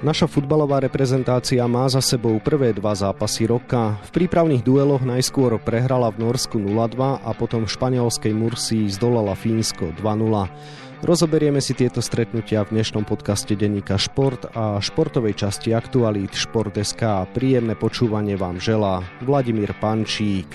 Naša 0.00 0.32
futbalová 0.32 0.80
reprezentácia 0.80 1.60
má 1.68 1.84
za 1.92 2.00
sebou 2.00 2.40
prvé 2.40 2.72
dva 2.72 2.96
zápasy 2.96 3.44
roka. 3.44 4.00
V 4.08 4.24
prípravných 4.24 4.64
dueloch 4.64 5.04
najskôr 5.04 5.60
prehrala 5.60 6.08
v 6.08 6.24
Norsku 6.24 6.56
0-2 6.56 7.20
a 7.20 7.30
potom 7.36 7.68
v 7.68 7.72
španielskej 7.76 8.32
Mursii 8.32 8.88
zdolala 8.88 9.36
Fínsko 9.36 9.92
2-0. 10.00 11.04
Rozoberieme 11.04 11.60
si 11.60 11.76
tieto 11.76 12.00
stretnutia 12.00 12.64
v 12.64 12.80
dnešnom 12.80 13.04
podcaste 13.04 13.52
Denníka 13.52 14.00
Šport 14.00 14.48
a 14.56 14.80
športovej 14.80 15.36
časti 15.36 15.76
aktualít 15.76 16.32
Šport.sk. 16.32 17.28
Príjemné 17.36 17.76
počúvanie 17.76 18.40
vám 18.40 18.56
želá 18.56 19.04
Vladimír 19.20 19.76
Pančík. 19.84 20.48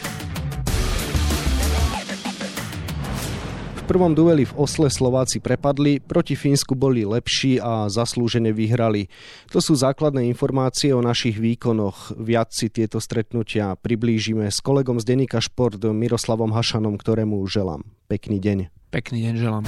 Prvom 3.86 4.18
dueli 4.18 4.50
v 4.50 4.58
Osle 4.58 4.90
Slováci 4.90 5.38
prepadli, 5.38 6.02
proti 6.02 6.34
Fínsku 6.34 6.74
boli 6.74 7.06
lepší 7.06 7.62
a 7.62 7.86
zaslúžene 7.86 8.50
vyhrali. 8.50 9.08
To 9.54 9.62
sú 9.62 9.78
základné 9.78 10.26
informácie 10.26 10.90
o 10.92 11.06
našich 11.06 11.38
výkonoch. 11.38 12.18
Viac 12.18 12.50
si 12.52 12.74
tieto 12.74 12.98
stretnutia 12.98 13.78
priblížime 13.78 14.50
s 14.50 14.60
kolegom 14.60 14.98
z 14.98 15.06
Denika 15.06 15.38
Šport 15.38 15.78
Miroslavom 15.78 16.50
Hašanom, 16.52 16.98
ktorému 16.98 17.46
želám. 17.46 17.86
Pekný 18.10 18.42
deň. 18.42 18.58
Pekný 18.90 19.30
deň 19.30 19.34
želám. 19.38 19.64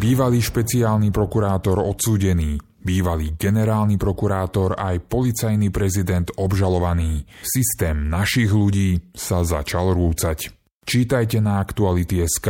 Bývalý 0.00 0.40
špeciálny 0.40 1.12
prokurátor 1.12 1.84
odsúdený, 1.84 2.56
bývalý 2.80 3.36
generálny 3.36 4.00
prokurátor 4.00 4.80
aj 4.80 5.04
policajný 5.04 5.68
prezident 5.68 6.32
obžalovaný. 6.40 7.28
Systém 7.44 8.08
našich 8.08 8.48
ľudí 8.48 9.12
sa 9.12 9.44
začal 9.44 9.92
rúcať. 9.92 10.59
Čítajte 10.80 11.38
na 11.44 11.60
Aktuality.sk, 11.60 12.48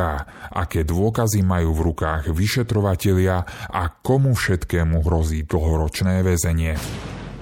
aké 0.54 0.86
dôkazy 0.86 1.42
majú 1.42 1.74
v 1.74 1.92
rukách 1.92 2.30
vyšetrovatelia 2.30 3.42
a 3.68 3.82
komu 3.90 4.38
všetkému 4.38 5.02
hrozí 5.02 5.42
dlhoročné 5.44 6.22
väzenie. 6.22 6.78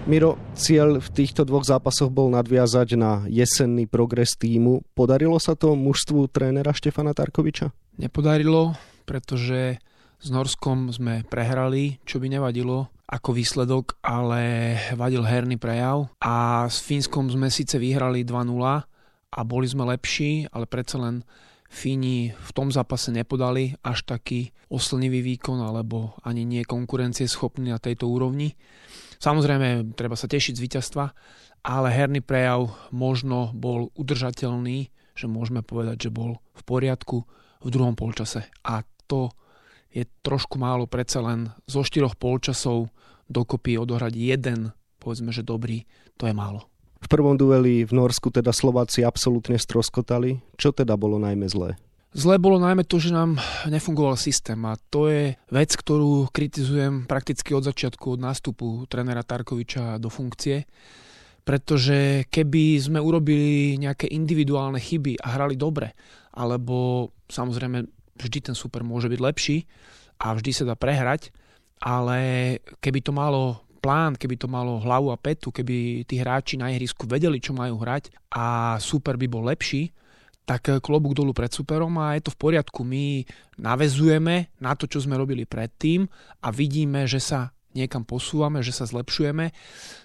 Miro, 0.09 0.41
cieľ 0.57 1.05
v 1.05 1.09
týchto 1.13 1.45
dvoch 1.45 1.69
zápasoch 1.69 2.09
bol 2.09 2.33
nadviazať 2.33 2.97
na 2.97 3.29
jesenný 3.29 3.85
progres 3.85 4.41
týmu. 4.41 4.81
Podarilo 4.97 5.37
sa 5.37 5.53
to 5.53 5.77
mužstvu 5.77 6.33
trénera 6.33 6.73
Štefana 6.73 7.13
Tarkoviča? 7.13 7.69
Nepodarilo, 8.01 8.73
pretože 9.05 9.77
s 10.17 10.29
Norskom 10.33 10.89
sme 10.89 11.29
prehrali, 11.29 12.01
čo 12.09 12.17
by 12.19 12.41
nevadilo 12.41 12.89
ako 13.05 13.37
výsledok, 13.37 14.01
ale 14.01 14.77
vadil 14.97 15.25
herný 15.25 15.61
prejav. 15.61 16.09
A 16.25 16.65
s 16.69 16.81
Fínskom 16.81 17.29
sme 17.29 17.53
síce 17.53 17.77
vyhrali 17.77 18.25
2-0, 18.25 18.88
a 19.33 19.41
boli 19.45 19.69
sme 19.69 19.85
lepší, 19.85 20.49
ale 20.53 20.65
predsa 20.65 20.97
len 21.01 21.25
Fíni 21.69 22.33
v 22.33 22.51
tom 22.57 22.73
zápase 22.73 23.13
nepodali 23.13 23.77
až 23.85 24.09
taký 24.09 24.57
oslnivý 24.73 25.21
výkon 25.21 25.61
alebo 25.61 26.17
ani 26.25 26.49
nie 26.49 26.65
konkurencie 26.65 27.29
schopný 27.29 27.69
na 27.69 27.77
tejto 27.77 28.09
úrovni. 28.09 28.57
Samozrejme, 29.21 29.93
treba 29.93 30.17
sa 30.17 30.25
tešiť 30.33 30.57
z 30.57 30.65
víťazstva, 30.65 31.05
ale 31.69 31.89
herný 31.93 32.25
prejav 32.25 32.73
možno 32.89 33.53
bol 33.53 33.93
udržateľný, 34.01 34.89
že 35.13 35.27
môžeme 35.29 35.61
povedať, 35.61 36.09
že 36.09 36.15
bol 36.15 36.41
v 36.57 36.63
poriadku 36.65 37.29
v 37.61 37.69
druhom 37.69 37.93
polčase. 37.93 38.49
A 38.65 38.81
to 39.05 39.29
je 39.93 40.09
trošku 40.25 40.57
málo, 40.57 40.89
predsa 40.89 41.21
len 41.21 41.53
zo 41.69 41.85
štyroch 41.85 42.17
polčasov 42.17 42.89
dokopy 43.29 43.77
odohrať 43.77 44.17
jeden, 44.17 44.73
povedzme, 44.97 45.37
že 45.37 45.45
dobrý, 45.45 45.85
to 46.17 46.25
je 46.25 46.33
málo. 46.33 46.65
V 47.09 47.17
prvom 47.17 47.41
dueli 47.41 47.89
v 47.89 47.93
Norsku 47.97 48.29
teda 48.29 48.53
Slováci 48.53 49.01
absolútne 49.01 49.57
stroskotali. 49.57 50.45
Čo 50.61 50.77
teda 50.77 50.93
bolo 51.01 51.17
najmä 51.17 51.49
zlé? 51.49 51.81
Zlé 52.13 52.37
bolo 52.37 52.61
najmä 52.61 52.85
to, 52.85 53.01
že 53.01 53.17
nám 53.17 53.41
nefungoval 53.65 54.21
systém 54.21 54.61
a 54.69 54.77
to 54.93 55.09
je 55.09 55.33
vec, 55.49 55.73
ktorú 55.73 56.29
kritizujem 56.29 57.09
prakticky 57.09 57.57
od 57.57 57.65
začiatku, 57.65 58.13
od 58.13 58.21
nástupu 58.21 58.85
trénera 58.93 59.25
Tarkoviča 59.25 59.97
do 59.97 60.13
funkcie, 60.13 60.69
pretože 61.49 62.29
keby 62.29 62.77
sme 62.77 63.01
urobili 63.01 63.81
nejaké 63.81 64.13
individuálne 64.13 64.77
chyby 64.77 65.17
a 65.25 65.33
hrali 65.33 65.57
dobre, 65.57 65.97
alebo 66.37 67.09
samozrejme 67.33 67.89
vždy 68.21 68.53
ten 68.53 68.57
super 68.57 68.85
môže 68.85 69.09
byť 69.09 69.21
lepší 69.25 69.65
a 70.21 70.37
vždy 70.37 70.51
sa 70.53 70.69
dá 70.69 70.77
prehrať, 70.77 71.33
ale 71.81 72.61
keby 72.85 73.01
to 73.01 73.17
malo 73.17 73.65
plán, 73.79 74.19
keby 74.19 74.37
to 74.37 74.51
malo 74.51 74.83
hlavu 74.83 75.15
a 75.15 75.19
petu, 75.19 75.55
keby 75.55 76.03
tí 76.05 76.19
hráči 76.19 76.59
na 76.59 76.75
ihrisku 76.75 77.07
vedeli, 77.07 77.39
čo 77.39 77.55
majú 77.55 77.79
hrať 77.79 78.11
a 78.35 78.77
super 78.83 79.15
by 79.15 79.27
bol 79.31 79.47
lepší, 79.47 79.95
tak 80.49 80.81
klobúk 80.81 81.13
dolu 81.13 81.37
pred 81.37 81.53
superom 81.53 81.93
a 82.01 82.17
je 82.17 82.25
to 82.25 82.33
v 82.33 82.41
poriadku. 82.41 82.81
My 82.81 83.21
navezujeme 83.61 84.49
na 84.59 84.73
to, 84.73 84.89
čo 84.89 85.05
sme 85.05 85.21
robili 85.21 85.45
predtým 85.45 86.09
a 86.41 86.49
vidíme, 86.49 87.05
že 87.05 87.21
sa 87.21 87.53
niekam 87.77 88.05
posúvame, 88.05 88.65
že 88.65 88.73
sa 88.73 88.89
zlepšujeme. 88.89 89.53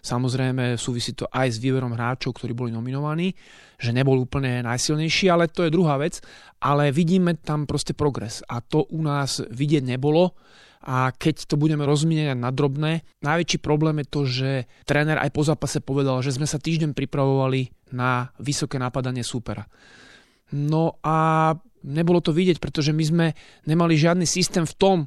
Samozrejme 0.04 0.76
súvisí 0.76 1.16
to 1.16 1.30
aj 1.32 1.54
s 1.54 1.62
výberom 1.62 1.96
hráčov, 1.96 2.36
ktorí 2.36 2.52
boli 2.52 2.72
nominovaní, 2.76 3.36
že 3.80 3.96
nebol 3.96 4.20
úplne 4.20 4.64
najsilnejší, 4.64 5.32
ale 5.32 5.52
to 5.52 5.68
je 5.68 5.74
druhá 5.74 5.96
vec. 6.00 6.20
Ale 6.60 6.92
vidíme 6.92 7.36
tam 7.40 7.68
proste 7.68 7.96
progres 7.96 8.44
a 8.48 8.60
to 8.60 8.88
u 8.92 9.00
nás 9.04 9.40
vidieť 9.40 9.84
nebolo 9.84 10.36
a 10.84 11.16
keď 11.16 11.48
to 11.48 11.56
budeme 11.56 11.88
rozmieňať 11.88 12.36
na 12.36 12.52
drobné, 12.52 13.08
najväčší 13.24 13.64
problém 13.64 14.04
je 14.04 14.08
to, 14.12 14.22
že 14.28 14.50
tréner 14.84 15.16
aj 15.16 15.32
po 15.32 15.48
zápase 15.48 15.80
povedal, 15.80 16.20
že 16.20 16.36
sme 16.36 16.44
sa 16.44 16.60
týždeň 16.60 16.92
pripravovali 16.92 17.72
na 17.96 18.36
vysoké 18.44 18.76
napadanie 18.76 19.24
súpera. 19.24 19.64
No 20.52 21.00
a 21.00 21.56
nebolo 21.88 22.20
to 22.20 22.36
vidieť, 22.36 22.60
pretože 22.60 22.92
my 22.92 23.04
sme 23.04 23.28
nemali 23.64 23.96
žiadny 23.96 24.28
systém 24.28 24.68
v 24.68 24.76
tom, 24.76 24.98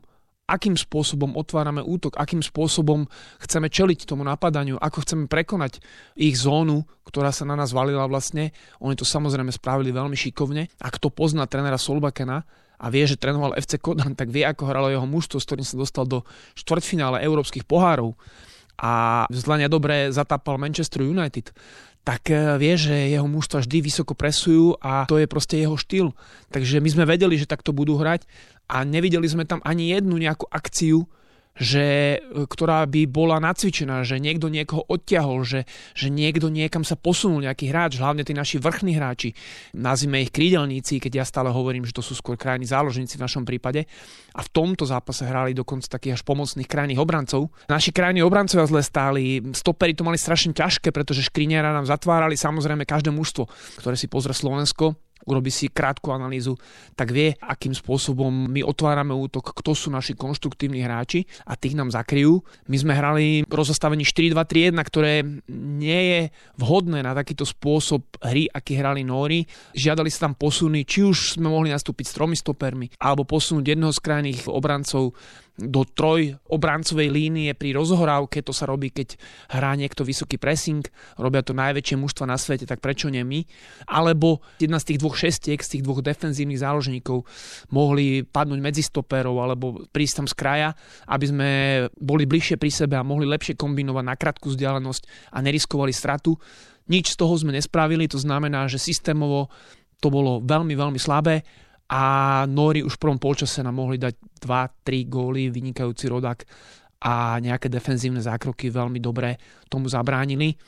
akým 0.46 0.78
spôsobom 0.78 1.34
otvárame 1.34 1.82
útok, 1.82 2.14
akým 2.14 2.40
spôsobom 2.40 3.10
chceme 3.42 3.66
čeliť 3.66 4.06
tomu 4.06 4.22
napadaniu, 4.22 4.78
ako 4.78 5.02
chceme 5.02 5.24
prekonať 5.26 5.82
ich 6.14 6.38
zónu, 6.38 6.86
ktorá 7.02 7.34
sa 7.34 7.42
na 7.42 7.58
nás 7.58 7.74
valila 7.74 8.06
vlastne. 8.06 8.54
Oni 8.78 8.94
to 8.94 9.02
samozrejme 9.02 9.50
spravili 9.50 9.90
veľmi 9.90 10.14
šikovne. 10.14 10.70
A 10.78 10.86
kto 10.88 11.10
pozná 11.10 11.50
trénera 11.50 11.78
Solbakena, 11.78 12.46
a 12.76 12.92
vie, 12.92 13.08
že 13.08 13.16
trénoval 13.16 13.56
FC 13.56 13.80
Kodan, 13.80 14.12
tak 14.12 14.28
vie, 14.28 14.44
ako 14.44 14.68
hralo 14.68 14.92
jeho 14.92 15.08
mužstvo, 15.08 15.40
s 15.40 15.48
ktorým 15.48 15.64
sa 15.64 15.80
dostal 15.80 16.04
do 16.04 16.28
štvrťfinále 16.60 17.24
európskych 17.24 17.64
pohárov 17.64 18.12
a 18.76 19.24
vzhľadne 19.32 19.72
dobre 19.72 20.12
zatápal 20.12 20.60
Manchester 20.60 21.00
United, 21.00 21.56
tak 22.06 22.30
e, 22.30 22.54
vie, 22.60 22.78
že 22.78 22.94
jeho 23.10 23.26
mužstva 23.26 23.64
vždy 23.66 23.78
vysoko 23.82 24.12
presujú 24.14 24.78
a 24.78 25.08
to 25.10 25.18
je 25.18 25.26
proste 25.26 25.58
jeho 25.58 25.74
štýl. 25.74 26.14
Takže 26.54 26.78
my 26.78 26.88
sme 26.92 27.04
vedeli, 27.08 27.34
že 27.34 27.50
takto 27.50 27.74
budú 27.74 27.98
hrať 27.98 28.28
a 28.66 28.82
nevideli 28.82 29.26
sme 29.30 29.46
tam 29.46 29.62
ani 29.62 29.94
jednu 29.94 30.18
nejakú 30.18 30.46
akciu, 30.50 31.06
že, 31.56 32.20
e, 32.20 32.44
ktorá 32.44 32.84
by 32.84 33.08
bola 33.08 33.40
nacvičená, 33.40 34.04
že 34.04 34.20
niekto 34.20 34.52
niekoho 34.52 34.84
odtiahol, 34.86 35.42
že, 35.42 35.64
že 35.96 36.12
niekto 36.12 36.52
niekam 36.52 36.84
sa 36.84 36.94
posunul, 36.94 37.42
nejaký 37.42 37.72
hráč, 37.72 37.96
hlavne 37.96 38.22
tí 38.22 38.36
naši 38.36 38.60
vrchní 38.60 38.92
hráči. 38.94 39.32
Nazvime 39.72 40.20
ich 40.20 40.30
krídelníci, 40.30 41.00
keď 41.00 41.12
ja 41.16 41.24
stále 41.24 41.48
hovorím, 41.48 41.88
že 41.88 41.96
to 41.96 42.04
sú 42.04 42.12
skôr 42.12 42.36
krajní 42.36 42.68
záložníci 42.68 43.16
v 43.16 43.24
našom 43.24 43.48
prípade. 43.48 43.88
A 44.36 44.44
v 44.44 44.52
tomto 44.52 44.84
zápase 44.84 45.24
hrali 45.24 45.56
dokonca 45.56 45.88
takých 45.88 46.20
až 46.20 46.22
pomocných 46.28 46.68
krajných 46.68 47.00
obrancov. 47.00 47.48
Naši 47.72 47.90
krajní 47.90 48.20
obrancovia 48.20 48.68
zle 48.68 48.84
stáli, 48.84 49.40
stopery 49.56 49.96
to 49.96 50.04
mali 50.04 50.20
strašne 50.20 50.52
ťažké, 50.52 50.92
pretože 50.92 51.24
škriniera 51.24 51.72
nám 51.72 51.88
zatvárali 51.88 52.36
samozrejme 52.36 52.84
každé 52.84 53.08
mužstvo, 53.08 53.48
ktoré 53.80 53.96
si 53.96 54.12
pozrie 54.12 54.36
Slovensko 54.36 55.05
urobí 55.26 55.50
si 55.50 55.66
krátku 55.68 56.14
analýzu, 56.14 56.54
tak 56.94 57.10
vie, 57.10 57.34
akým 57.42 57.74
spôsobom 57.74 58.30
my 58.48 58.62
otvárame 58.62 59.12
útok, 59.12 59.52
kto 59.52 59.74
sú 59.74 59.90
naši 59.90 60.14
konštruktívni 60.14 60.80
hráči 60.80 61.26
a 61.44 61.58
tých 61.58 61.74
nám 61.74 61.90
zakryjú. 61.90 62.40
My 62.70 62.76
sme 62.78 62.92
hrali 62.94 63.42
rozostavení 63.50 64.06
4-2-3-1, 64.06 64.78
ktoré 64.86 65.26
nie 65.50 66.00
je 66.14 66.20
vhodné 66.56 67.02
na 67.02 67.12
takýto 67.12 67.42
spôsob 67.42 68.06
hry, 68.22 68.46
aký 68.48 68.78
hrali 68.78 69.02
Nóri. 69.02 69.44
Žiadali 69.74 70.08
sa 70.08 70.30
tam 70.30 70.38
posuny, 70.38 70.86
či 70.86 71.02
už 71.02 71.36
sme 71.36 71.50
mohli 71.50 71.74
nastúpiť 71.74 72.06
s 72.06 72.16
tromi 72.16 72.38
stopermi, 72.38 72.96
alebo 73.02 73.26
posunúť 73.26 73.74
jedného 73.74 73.90
z 73.90 74.00
krajných 74.00 74.40
obrancov 74.46 75.12
do 75.56 75.88
troj 75.88 76.36
obrancovej 76.52 77.08
línie 77.08 77.56
pri 77.56 77.72
rozhorávke, 77.72 78.44
to 78.44 78.52
sa 78.52 78.68
robí, 78.68 78.92
keď 78.92 79.16
hrá 79.56 79.72
niekto 79.72 80.04
vysoký 80.04 80.36
pressing, 80.36 80.84
robia 81.16 81.40
to 81.40 81.56
najväčšie 81.56 81.96
mužstva 81.96 82.28
na 82.28 82.36
svete, 82.36 82.68
tak 82.68 82.84
prečo 82.84 83.08
nie 83.08 83.24
my? 83.24 83.40
Alebo 83.88 84.44
jedna 84.60 84.76
z 84.76 84.92
tých 84.92 85.00
dvoch 85.00 85.16
šestiek, 85.16 85.56
z 85.56 85.78
tých 85.78 85.82
dvoch 85.82 86.04
defenzívnych 86.04 86.60
záložníkov 86.60 87.24
mohli 87.72 88.20
padnúť 88.20 88.60
medzi 88.60 88.84
stoperov 88.84 89.40
alebo 89.40 89.88
prísť 89.88 90.14
tam 90.20 90.26
z 90.28 90.34
kraja, 90.36 90.68
aby 91.08 91.24
sme 91.24 91.50
boli 91.96 92.28
bližšie 92.28 92.60
pri 92.60 92.68
sebe 92.68 93.00
a 93.00 93.06
mohli 93.06 93.24
lepšie 93.24 93.56
kombinovať 93.56 94.04
na 94.04 94.14
krátku 94.14 94.52
vzdialenosť 94.52 95.32
a 95.32 95.40
neriskovali 95.40 95.92
stratu. 95.96 96.36
Nič 96.86 97.16
z 97.16 97.18
toho 97.18 97.34
sme 97.34 97.56
nespravili, 97.56 98.06
to 98.06 98.20
znamená, 98.20 98.68
že 98.68 98.78
systémovo 98.78 99.48
to 99.98 100.12
bolo 100.12 100.44
veľmi, 100.44 100.76
veľmi 100.76 101.00
slabé 101.00 101.40
a 101.86 102.02
Nori 102.50 102.82
už 102.82 102.98
v 102.98 103.02
prvom 103.02 103.20
polčase 103.22 103.62
nám 103.62 103.78
mohli 103.78 103.98
dať 103.98 104.42
2-3 104.42 105.06
góly, 105.06 105.54
vynikajúci 105.54 106.10
rodak 106.10 106.42
a 107.02 107.38
nejaké 107.38 107.70
defenzívne 107.70 108.18
zákroky 108.18 108.72
veľmi 108.72 108.98
dobre 108.98 109.38
tomu 109.70 109.86
zabránili. 109.86 110.58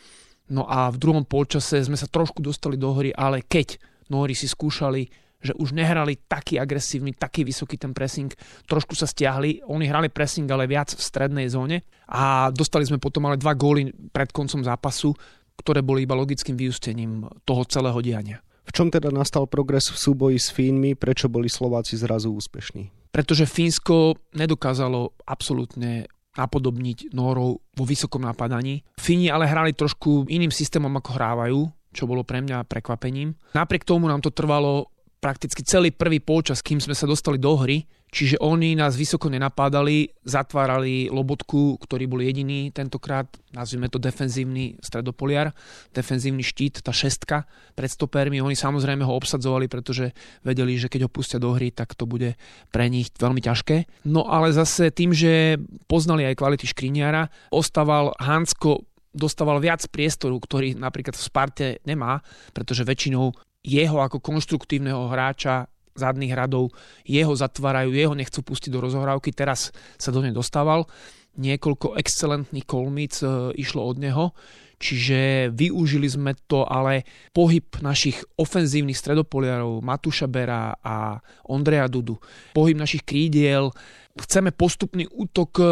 No 0.55 0.65
a 0.65 0.89
v 0.89 0.97
druhom 0.97 1.27
polčase 1.27 1.83
sme 1.83 1.99
sa 1.99 2.07
trošku 2.09 2.41
dostali 2.41 2.79
do 2.79 2.95
hry, 2.95 3.11
ale 3.13 3.43
keď 3.43 3.77
Nori 4.09 4.33
si 4.39 4.47
skúšali 4.47 5.29
že 5.39 5.55
už 5.55 5.71
nehrali 5.71 6.19
taký 6.27 6.59
agresívny, 6.59 7.15
taký 7.15 7.47
vysoký 7.47 7.79
ten 7.79 7.95
pressing, 7.95 8.31
trošku 8.67 8.99
sa 8.99 9.07
stiahli, 9.07 9.63
oni 9.71 9.87
hrali 9.87 10.11
pressing 10.11 10.51
ale 10.51 10.67
viac 10.67 10.91
v 10.91 10.99
strednej 10.99 11.47
zóne 11.47 11.87
a 12.11 12.51
dostali 12.51 12.83
sme 12.83 12.99
potom 12.99 13.31
ale 13.31 13.39
dva 13.39 13.55
góly 13.55 13.95
pred 14.11 14.35
koncom 14.35 14.67
zápasu, 14.67 15.15
ktoré 15.59 15.83
boli 15.83 16.07
iba 16.07 16.19
logickým 16.19 16.59
vyústením 16.59 17.27
toho 17.47 17.63
celého 17.71 17.99
diania. 18.03 18.43
V 18.69 18.77
čom 18.77 18.93
teda 18.93 19.09
nastal 19.09 19.49
progres 19.49 19.89
v 19.89 19.97
súboji 19.97 20.37
s 20.37 20.53
Fínmi, 20.53 20.93
prečo 20.93 21.33
boli 21.33 21.49
Slováci 21.49 21.97
zrazu 21.97 22.37
úspešní? 22.37 23.09
Pretože 23.09 23.49
Fínsko 23.49 24.21
nedokázalo 24.37 25.17
absolútne 25.25 26.05
napodobniť 26.37 27.17
Nórov 27.17 27.65
vo 27.65 27.85
vysokom 27.89 28.23
napadaní. 28.23 28.85
Fíni 29.01 29.33
ale 29.33 29.49
hrali 29.49 29.73
trošku 29.73 30.29
iným 30.29 30.53
systémom, 30.53 30.93
ako 31.01 31.11
hrávajú, 31.17 31.61
čo 31.91 32.05
bolo 32.05 32.23
pre 32.23 32.45
mňa 32.45 32.69
prekvapením. 32.69 33.35
Napriek 33.57 33.89
tomu 33.89 34.07
nám 34.07 34.21
to 34.23 34.31
trvalo 34.31 34.93
prakticky 35.19 35.67
celý 35.67 35.91
prvý 35.91 36.23
polčas, 36.23 36.63
kým 36.63 36.79
sme 36.79 36.95
sa 36.95 37.11
dostali 37.11 37.43
do 37.43 37.59
hry, 37.59 37.83
čiže 38.09 38.41
oni 38.41 38.75
nás 38.75 38.97
vysoko 38.97 39.29
nenapádali, 39.29 40.13
zatvárali 40.25 41.09
Lobotku, 41.13 41.77
ktorý 41.81 42.05
bol 42.09 42.25
jediný 42.25 42.73
tentokrát, 42.73 43.29
nazvime 43.53 43.89
to 43.93 44.01
defenzívny 44.01 44.81
stredopoliar, 44.81 45.53
defenzívny 45.93 46.45
štít, 46.45 46.81
tá 46.85 46.93
šestka 46.93 47.45
pred 47.77 47.89
stopermi, 47.89 48.41
oni 48.41 48.57
samozrejme 48.57 49.05
ho 49.05 49.13
obsadzovali, 49.17 49.69
pretože 49.69 50.13
vedeli, 50.43 50.81
že 50.81 50.89
keď 50.89 51.09
ho 51.09 51.13
pustia 51.13 51.39
do 51.41 51.53
hry, 51.53 51.73
tak 51.73 51.93
to 51.95 52.09
bude 52.09 52.37
pre 52.73 52.87
nich 52.89 53.13
veľmi 53.17 53.41
ťažké. 53.41 54.07
No 54.09 54.27
ale 54.29 54.53
zase 54.53 54.91
tým, 54.91 55.13
že 55.13 55.61
poznali 55.87 56.25
aj 56.29 56.39
kvality 56.41 56.67
škriniara, 56.69 57.29
ostával 57.53 58.17
Hansko 58.19 58.89
dostával 59.19 59.59
viac 59.59 59.83
priestoru, 59.91 60.39
ktorý 60.39 60.77
napríklad 60.79 61.17
v 61.17 61.27
Sparte 61.27 61.67
nemá, 61.83 62.21
pretože 62.53 62.87
väčšinou 62.87 63.35
jeho 63.67 63.99
ako 63.99 64.23
konštruktívneho 64.23 65.11
hráča 65.11 65.67
zadných 65.99 66.33
radov, 66.33 66.71
jeho 67.03 67.35
zatvárajú, 67.35 67.93
jeho 67.93 68.15
nechcú 68.15 68.41
pustiť 68.47 68.71
do 68.71 68.81
rozohrávky, 68.83 69.35
teraz 69.35 69.75
sa 69.99 70.15
do 70.15 70.23
nej 70.23 70.33
dostával. 70.33 70.87
Niekoľko 71.39 71.99
excelentných 71.99 72.67
kolmíc 72.67 73.23
e, 73.23 73.55
išlo 73.55 73.87
od 73.87 73.97
neho, 74.03 74.35
čiže 74.79 75.51
využili 75.55 76.07
sme 76.07 76.35
to, 76.47 76.67
ale 76.67 77.07
pohyb 77.35 77.67
našich 77.83 78.23
ofenzívnych 78.39 78.99
stredopoliarov, 78.99 79.83
Matúša 79.83 80.27
Bera 80.31 80.75
a 80.79 81.19
Ondreja 81.51 81.91
Dudu, 81.91 82.19
pohyb 82.55 82.79
našich 82.79 83.07
krídiel, 83.07 83.71
chceme 84.19 84.51
postupný 84.51 85.07
útok 85.07 85.63
e, 85.63 85.65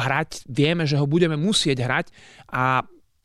hrať, 0.00 0.48
vieme, 0.48 0.88
že 0.88 0.96
ho 0.96 1.04
budeme 1.04 1.36
musieť 1.36 1.84
hrať 1.84 2.06
a 2.48 2.84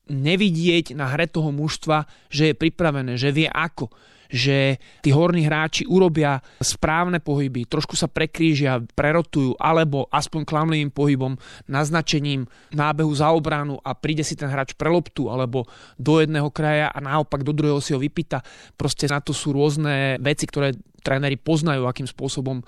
nevidieť 0.09 0.97
na 0.97 1.05
hre 1.13 1.29
toho 1.29 1.53
mužstva, 1.53 2.09
že 2.33 2.51
je 2.51 2.55
pripravené, 2.57 3.15
že 3.15 3.29
vie 3.29 3.45
ako 3.45 3.93
že 4.29 4.77
tí 5.01 5.09
horní 5.09 5.49
hráči 5.49 5.89
urobia 5.89 6.37
správne 6.61 7.17
pohyby, 7.17 7.65
trošku 7.65 7.97
sa 7.97 8.05
prekrížia, 8.05 8.77
prerotujú, 8.93 9.57
alebo 9.57 10.05
aspoň 10.13 10.45
klamlivým 10.45 10.93
pohybom, 10.93 11.33
naznačením 11.65 12.45
nábehu 12.71 13.09
za 13.11 13.33
obranu 13.33 13.81
a 13.81 13.97
príde 13.97 14.21
si 14.21 14.37
ten 14.37 14.47
hráč 14.47 14.77
pre 14.77 14.87
loptu, 14.87 15.33
alebo 15.33 15.65
do 15.97 16.21
jedného 16.21 16.53
kraja 16.53 16.93
a 16.93 17.01
naopak 17.01 17.41
do 17.41 17.51
druhého 17.51 17.81
si 17.81 17.97
ho 17.97 17.99
vypýta. 17.99 18.45
Proste 18.77 19.09
na 19.09 19.17
to 19.17 19.33
sú 19.33 19.49
rôzne 19.51 20.21
veci, 20.21 20.45
ktoré 20.45 20.77
tréneri 21.01 21.35
poznajú, 21.39 21.87
akým 21.87 22.07
spôsobom 22.07 22.63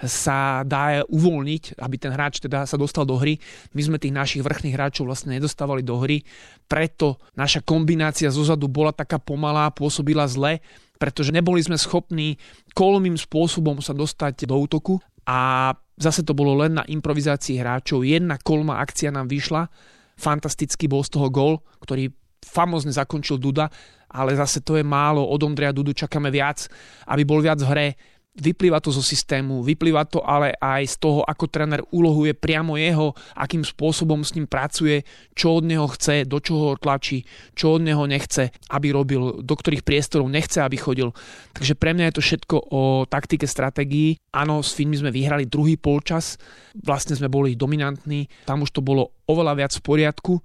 sa 0.00 0.64
dá 0.64 1.04
uvoľniť, 1.04 1.76
aby 1.76 1.96
ten 2.00 2.12
hráč 2.12 2.40
teda 2.40 2.64
sa 2.64 2.80
dostal 2.80 3.04
do 3.04 3.20
hry. 3.20 3.36
My 3.76 3.84
sme 3.84 4.00
tých 4.00 4.16
našich 4.16 4.42
vrchných 4.44 4.72
hráčov 4.72 5.04
vlastne 5.04 5.36
nedostávali 5.36 5.84
do 5.84 6.00
hry, 6.00 6.24
preto 6.64 7.20
naša 7.36 7.60
kombinácia 7.60 8.32
zozadu 8.32 8.64
bola 8.64 8.96
taká 8.96 9.20
pomalá, 9.20 9.68
pôsobila 9.68 10.24
zle, 10.24 10.64
pretože 10.96 11.32
neboli 11.32 11.60
sme 11.60 11.76
schopní 11.76 12.40
kolmým 12.72 13.16
spôsobom 13.16 13.80
sa 13.84 13.92
dostať 13.92 14.48
do 14.48 14.56
útoku 14.56 15.00
a 15.28 15.72
zase 16.00 16.24
to 16.24 16.32
bolo 16.32 16.56
len 16.64 16.80
na 16.80 16.84
improvizácii 16.88 17.60
hráčov. 17.60 18.04
Jedna 18.04 18.40
kolma 18.40 18.80
akcia 18.80 19.12
nám 19.12 19.28
vyšla, 19.28 19.68
fantastický 20.16 20.88
bol 20.88 21.04
z 21.04 21.12
toho 21.12 21.28
gol, 21.28 21.60
ktorý 21.84 22.12
famozne 22.40 22.92
zakončil 22.92 23.36
Duda, 23.36 23.68
ale 24.10 24.34
zase 24.34 24.60
to 24.60 24.74
je 24.74 24.84
málo, 24.84 25.22
od 25.22 25.40
Ondreja 25.42 25.70
Dudu 25.70 25.94
čakáme 25.94 26.28
viac, 26.34 26.66
aby 27.06 27.22
bol 27.22 27.38
viac 27.38 27.62
v 27.62 27.70
hre, 27.70 27.88
Vyplýva 28.30 28.78
to 28.78 28.94
zo 28.94 29.02
systému, 29.02 29.58
vyplýva 29.66 30.06
to 30.06 30.22
ale 30.22 30.54
aj 30.62 30.86
z 30.86 30.96
toho, 31.02 31.26
ako 31.26 31.50
tréner 31.50 31.82
ulohuje 31.90 32.30
priamo 32.38 32.78
jeho, 32.78 33.10
akým 33.34 33.66
spôsobom 33.66 34.22
s 34.22 34.38
ním 34.38 34.46
pracuje, 34.46 35.02
čo 35.34 35.58
od 35.58 35.66
neho 35.66 35.90
chce, 35.90 36.30
do 36.30 36.38
čoho 36.38 36.72
ho 36.72 36.74
tlačí, 36.78 37.26
čo 37.58 37.74
od 37.74 37.82
neho 37.82 38.06
nechce, 38.06 38.54
aby 38.70 38.94
robil, 38.94 39.42
do 39.42 39.54
ktorých 39.58 39.82
priestorov 39.82 40.30
nechce, 40.30 40.62
aby 40.62 40.78
chodil. 40.78 41.10
Takže 41.58 41.74
pre 41.74 41.90
mňa 41.90 42.06
je 42.06 42.14
to 42.14 42.22
všetko 42.22 42.56
o 42.70 43.02
taktike, 43.10 43.50
stratégii. 43.50 44.22
Áno, 44.30 44.62
s 44.62 44.78
Finmi 44.78 44.94
sme 44.94 45.10
vyhrali 45.10 45.50
druhý 45.50 45.74
polčas, 45.74 46.38
vlastne 46.78 47.18
sme 47.18 47.26
boli 47.26 47.58
dominantní, 47.58 48.30
tam 48.46 48.62
už 48.62 48.70
to 48.70 48.78
bolo 48.78 49.10
oveľa 49.26 49.58
viac 49.58 49.72
v 49.74 49.82
poriadku, 49.82 50.38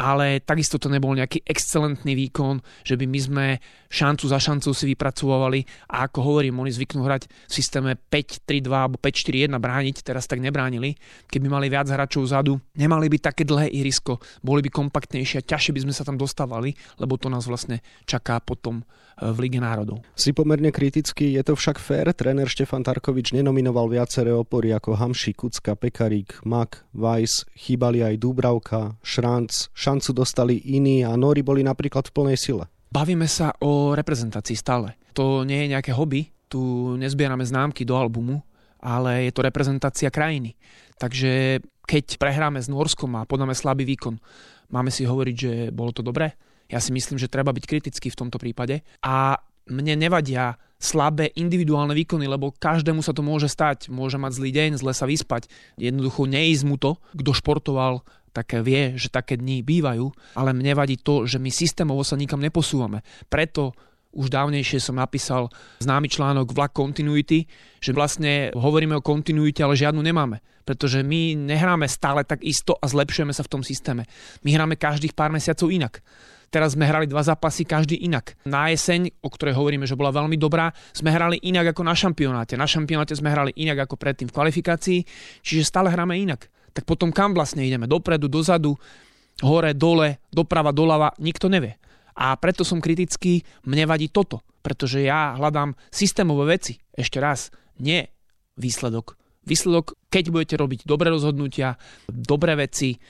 ale 0.00 0.40
takisto 0.40 0.80
to 0.80 0.88
nebol 0.88 1.12
nejaký 1.12 1.44
excelentný 1.44 2.16
výkon, 2.16 2.64
že 2.80 2.96
by 2.96 3.04
my 3.04 3.20
sme 3.20 3.46
šancu 3.92 4.24
za 4.32 4.40
šancou 4.40 4.72
si 4.72 4.88
vypracovali 4.88 5.60
a 5.92 6.08
ako 6.08 6.24
hovorím, 6.24 6.64
oni 6.64 6.72
zvyknú 6.72 7.04
hrať 7.04 7.28
v 7.28 7.52
systéme 7.52 7.90
5-3-2 8.08 8.64
alebo 8.72 8.96
5-4-1 8.96 9.52
brániť, 9.60 9.96
teraz 10.00 10.24
tak 10.24 10.40
nebránili. 10.40 10.96
Keby 11.28 11.52
mali 11.52 11.68
viac 11.68 11.92
hráčov 11.92 12.24
vzadu, 12.24 12.56
nemali 12.80 13.12
by 13.12 13.18
také 13.20 13.44
dlhé 13.44 13.68
ihrisko, 13.76 14.16
boli 14.40 14.64
by 14.64 14.72
kompaktnejšie 14.72 15.44
a 15.44 15.46
ťažšie 15.46 15.76
by 15.76 15.80
sme 15.84 15.92
sa 15.92 16.08
tam 16.08 16.16
dostávali, 16.16 16.72
lebo 16.96 17.20
to 17.20 17.28
nás 17.28 17.44
vlastne 17.44 17.84
čaká 18.08 18.40
potom 18.40 18.80
v 19.20 19.38
Lige 19.44 19.60
národov. 19.60 20.00
Si 20.16 20.32
pomerne 20.32 20.72
kritický, 20.72 21.36
je 21.36 21.42
to 21.44 21.52
však 21.52 21.76
fér. 21.76 22.10
Tréner 22.16 22.48
Štefan 22.48 22.80
Tarkovič 22.80 23.36
nenominoval 23.36 23.92
viaceré 23.92 24.32
opory 24.32 24.72
ako 24.72 24.96
Hamši, 24.96 25.36
Kucka, 25.36 25.76
Pekarík, 25.76 26.40
Mak, 26.48 26.88
Weiss, 26.96 27.44
chýbali 27.52 28.00
aj 28.00 28.16
Dúbravka, 28.16 28.96
Šranc, 29.04 29.68
šancu 29.76 30.10
dostali 30.16 30.56
iní 30.72 31.04
a 31.04 31.12
Nori 31.14 31.44
boli 31.44 31.60
napríklad 31.60 32.08
v 32.08 32.14
plnej 32.16 32.38
sile. 32.40 32.64
Bavíme 32.90 33.28
sa 33.30 33.54
o 33.62 33.94
reprezentácii 33.94 34.56
stále. 34.58 34.98
To 35.14 35.46
nie 35.46 35.68
je 35.68 35.72
nejaké 35.76 35.94
hobby, 35.94 36.32
tu 36.50 36.94
nezbierame 36.98 37.46
známky 37.46 37.86
do 37.86 37.94
albumu, 37.94 38.42
ale 38.82 39.30
je 39.30 39.32
to 39.36 39.46
reprezentácia 39.46 40.10
krajiny. 40.10 40.58
Takže 40.98 41.62
keď 41.86 42.18
prehráme 42.18 42.58
s 42.58 42.66
Norskom 42.66 43.14
a 43.14 43.28
podáme 43.28 43.54
slabý 43.54 43.86
výkon, 43.86 44.18
máme 44.74 44.90
si 44.90 45.06
hovoriť, 45.06 45.36
že 45.36 45.52
bolo 45.70 45.94
to 45.94 46.02
dobré? 46.02 46.34
Ja 46.70 46.78
si 46.78 46.94
myslím, 46.94 47.18
že 47.18 47.28
treba 47.28 47.50
byť 47.50 47.64
kritický 47.66 48.08
v 48.14 48.18
tomto 48.26 48.38
prípade. 48.38 48.86
A 49.02 49.42
mne 49.66 49.94
nevadia 49.98 50.58
slabé 50.80 51.34
individuálne 51.36 51.92
výkony, 51.92 52.24
lebo 52.24 52.56
každému 52.56 53.04
sa 53.04 53.12
to 53.12 53.20
môže 53.20 53.52
stať. 53.52 53.92
Môže 53.92 54.16
mať 54.16 54.38
zlý 54.40 54.50
deň, 54.54 54.70
zle 54.80 54.94
sa 54.96 55.04
vyspať. 55.04 55.50
Jednoducho 55.76 56.24
neísť 56.24 56.64
mu 56.64 56.80
to, 56.80 56.96
kto 57.12 57.30
športoval 57.36 58.06
tak 58.30 58.54
vie, 58.62 58.94
že 58.94 59.10
také 59.10 59.34
dni 59.34 59.66
bývajú, 59.66 60.06
ale 60.38 60.54
mne 60.54 60.78
vadí 60.78 60.94
to, 60.94 61.26
že 61.26 61.42
my 61.42 61.50
systémovo 61.50 62.06
sa 62.06 62.14
nikam 62.14 62.38
neposúvame. 62.38 63.02
Preto 63.26 63.74
už 64.10 64.30
dávnejšie 64.30 64.82
som 64.82 64.98
napísal 64.98 65.50
známy 65.82 66.10
článok 66.10 66.50
Vlak 66.50 66.74
Continuity, 66.74 67.46
že 67.78 67.94
vlastne 67.94 68.50
hovoríme 68.54 68.98
o 68.98 69.04
kontinuite, 69.04 69.62
ale 69.62 69.78
žiadnu 69.78 70.02
nemáme. 70.02 70.42
Pretože 70.66 71.02
my 71.02 71.34
nehráme 71.34 71.86
stále 71.90 72.22
tak 72.26 72.42
isto 72.46 72.78
a 72.78 72.86
zlepšujeme 72.86 73.34
sa 73.34 73.42
v 73.46 73.52
tom 73.58 73.62
systéme. 73.62 74.06
My 74.46 74.54
hráme 74.54 74.78
každých 74.78 75.14
pár 75.14 75.34
mesiacov 75.34 75.70
inak. 75.70 76.02
Teraz 76.50 76.74
sme 76.74 76.82
hrali 76.82 77.06
dva 77.06 77.22
zápasy, 77.22 77.62
každý 77.62 77.94
inak. 78.02 78.34
Na 78.42 78.66
jeseň, 78.74 79.22
o 79.22 79.30
ktorej 79.30 79.54
hovoríme, 79.54 79.86
že 79.86 79.94
bola 79.94 80.10
veľmi 80.10 80.34
dobrá, 80.34 80.74
sme 80.90 81.14
hrali 81.14 81.38
inak 81.46 81.70
ako 81.70 81.86
na 81.86 81.94
šampionáte. 81.94 82.58
Na 82.58 82.66
šampionáte 82.66 83.14
sme 83.14 83.30
hrali 83.30 83.54
inak 83.54 83.86
ako 83.86 83.94
predtým 83.94 84.26
v 84.26 84.34
kvalifikácii, 84.34 85.00
čiže 85.46 85.62
stále 85.62 85.94
hráme 85.94 86.18
inak 86.18 86.50
tak 86.72 86.86
potom 86.86 87.10
kam 87.10 87.34
vlastne 87.34 87.66
ideme? 87.66 87.90
Dopredu, 87.90 88.30
dozadu, 88.30 88.78
hore, 89.42 89.74
dole, 89.74 90.22
doprava, 90.30 90.70
doľava, 90.70 91.14
nikto 91.18 91.50
nevie. 91.50 91.76
A 92.14 92.34
preto 92.36 92.66
som 92.66 92.82
kritický, 92.82 93.42
mne 93.66 93.88
vadí 93.88 94.10
toto, 94.10 94.44
pretože 94.60 95.00
ja 95.02 95.34
hľadám 95.38 95.74
systémové 95.88 96.58
veci. 96.58 96.78
Ešte 96.92 97.18
raz, 97.18 97.48
nie 97.80 98.04
výsledok. 98.60 99.16
Výsledok, 99.40 99.96
keď 100.12 100.24
budete 100.28 100.54
robiť 100.60 100.80
dobré 100.84 101.08
rozhodnutia, 101.08 101.80
dobré 102.12 102.60
veci, 102.60 103.00